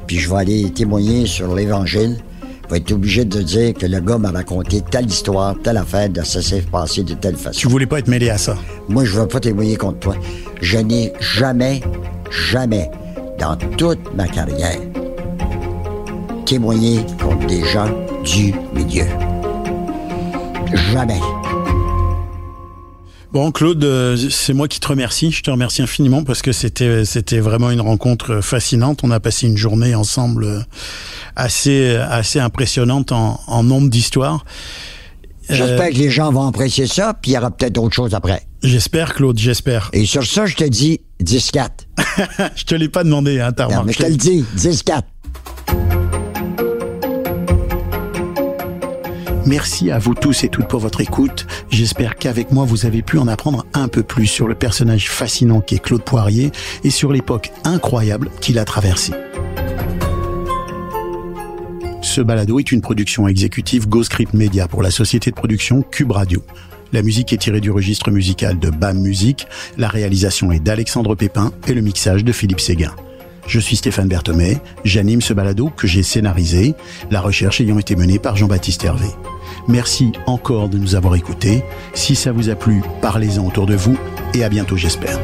puis 0.06 0.18
je 0.18 0.28
vais 0.30 0.36
aller 0.36 0.70
témoigner 0.72 1.26
sur 1.26 1.54
l'Évangile, 1.54 2.16
va 2.68 2.76
être 2.76 2.92
obligé 2.92 3.24
de 3.24 3.42
dire 3.42 3.74
que 3.74 3.86
le 3.86 4.00
gars 4.00 4.18
m'a 4.18 4.30
raconté 4.30 4.82
telle 4.90 5.06
histoire, 5.06 5.54
telle 5.62 5.76
affaire, 5.76 6.08
de 6.08 6.22
ça 6.22 6.42
s'est 6.42 6.62
passé 6.62 7.02
de 7.02 7.14
telle 7.14 7.36
façon. 7.36 7.58
Tu 7.58 7.68
voulais 7.68 7.86
pas 7.86 7.98
être 7.98 8.08
mêlé 8.08 8.30
à 8.30 8.38
ça? 8.38 8.56
Moi, 8.88 9.04
je 9.04 9.12
veux 9.18 9.28
pas 9.28 9.40
témoigner 9.40 9.76
contre 9.76 9.98
toi. 9.98 10.16
Je 10.60 10.78
n'ai 10.78 11.12
jamais, 11.20 11.80
jamais, 12.30 12.90
dans 13.38 13.56
toute 13.76 14.14
ma 14.14 14.26
carrière, 14.26 14.78
témoigné 16.44 17.04
contre 17.22 17.46
des 17.46 17.64
gens 17.64 17.88
du 18.24 18.54
milieu. 18.74 19.06
Jamais. 20.92 21.20
Bon, 23.36 23.52
Claude, 23.52 23.84
euh, 23.84 24.16
c'est 24.30 24.54
moi 24.54 24.66
qui 24.66 24.80
te 24.80 24.88
remercie. 24.88 25.30
Je 25.30 25.42
te 25.42 25.50
remercie 25.50 25.82
infiniment 25.82 26.24
parce 26.24 26.40
que 26.40 26.52
c'était 26.52 27.04
c'était 27.04 27.38
vraiment 27.38 27.70
une 27.70 27.82
rencontre 27.82 28.40
fascinante. 28.40 29.00
On 29.02 29.10
a 29.10 29.20
passé 29.20 29.46
une 29.46 29.58
journée 29.58 29.94
ensemble 29.94 30.44
euh, 30.44 30.60
assez 31.36 31.96
assez 31.96 32.40
impressionnante 32.40 33.12
en, 33.12 33.38
en 33.46 33.62
nombre 33.62 33.90
d'histoires. 33.90 34.42
J'espère 35.50 35.80
Euh, 35.88 35.90
que 35.90 35.98
les 35.98 36.08
gens 36.08 36.32
vont 36.32 36.46
apprécier 36.46 36.86
ça, 36.86 37.12
puis 37.12 37.32
il 37.32 37.34
y 37.34 37.38
aura 37.38 37.50
peut-être 37.50 37.76
autre 37.76 37.94
chose 37.94 38.14
après. 38.14 38.42
J'espère, 38.62 39.14
Claude, 39.14 39.38
j'espère. 39.38 39.90
Et 39.92 40.06
sur 40.06 40.24
ça, 40.24 40.46
je 40.46 40.56
te 40.56 40.64
dis 40.64 41.02
10-4. 41.22 41.68
je 42.56 42.64
te 42.64 42.74
l'ai 42.74 42.88
pas 42.88 43.04
demandé, 43.04 43.38
hein, 43.38 43.52
t'as 43.52 43.68
Non, 43.68 43.84
mais 43.84 43.92
je 43.92 43.98
te 43.98 44.06
le 44.06 44.16
dis, 44.16 44.44
10-4. 44.56 45.02
Merci 49.46 49.92
à 49.92 49.98
vous 49.98 50.14
tous 50.14 50.42
et 50.42 50.48
toutes 50.48 50.66
pour 50.66 50.80
votre 50.80 51.00
écoute. 51.00 51.46
J'espère 51.70 52.16
qu'avec 52.16 52.50
moi, 52.50 52.64
vous 52.64 52.84
avez 52.84 53.02
pu 53.02 53.16
en 53.18 53.28
apprendre 53.28 53.64
un 53.74 53.86
peu 53.86 54.02
plus 54.02 54.26
sur 54.26 54.48
le 54.48 54.56
personnage 54.56 55.08
fascinant 55.08 55.60
qui 55.60 55.76
est 55.76 55.78
Claude 55.78 56.02
Poirier 56.02 56.50
et 56.82 56.90
sur 56.90 57.12
l'époque 57.12 57.52
incroyable 57.62 58.28
qu'il 58.40 58.58
a 58.58 58.64
traversée. 58.64 59.12
Ce 62.02 62.20
balado 62.20 62.58
est 62.58 62.72
une 62.72 62.80
production 62.80 63.28
exécutive 63.28 63.88
GoScript 63.88 64.34
Media 64.34 64.66
pour 64.66 64.82
la 64.82 64.90
société 64.90 65.30
de 65.30 65.36
production 65.36 65.82
Cube 65.82 66.10
Radio. 66.10 66.42
La 66.92 67.02
musique 67.02 67.32
est 67.32 67.36
tirée 67.36 67.60
du 67.60 67.70
registre 67.70 68.10
musical 68.10 68.58
de 68.58 68.70
BAM 68.70 68.98
Musique, 68.98 69.46
la 69.78 69.88
réalisation 69.88 70.50
est 70.50 70.60
d'Alexandre 70.60 71.14
Pépin 71.14 71.52
et 71.68 71.74
le 71.74 71.82
mixage 71.82 72.24
de 72.24 72.32
Philippe 72.32 72.60
Séguin. 72.60 72.94
Je 73.46 73.60
suis 73.60 73.76
Stéphane 73.76 74.08
Berthomé, 74.08 74.58
j'anime 74.84 75.20
ce 75.20 75.32
balado 75.32 75.70
que 75.70 75.86
j'ai 75.86 76.02
scénarisé, 76.02 76.74
la 77.10 77.20
recherche 77.20 77.60
ayant 77.60 77.78
été 77.78 77.94
menée 77.94 78.18
par 78.18 78.36
Jean-Baptiste 78.36 78.84
Hervé. 78.84 79.08
Merci 79.68 80.12
encore 80.26 80.68
de 80.68 80.78
nous 80.78 80.94
avoir 80.94 81.14
écoutés. 81.14 81.62
Si 81.94 82.16
ça 82.16 82.32
vous 82.32 82.50
a 82.50 82.56
plu, 82.56 82.82
parlez-en 83.00 83.46
autour 83.46 83.66
de 83.66 83.76
vous 83.76 83.96
et 84.34 84.42
à 84.42 84.48
bientôt 84.48 84.76
j'espère. 84.76 85.18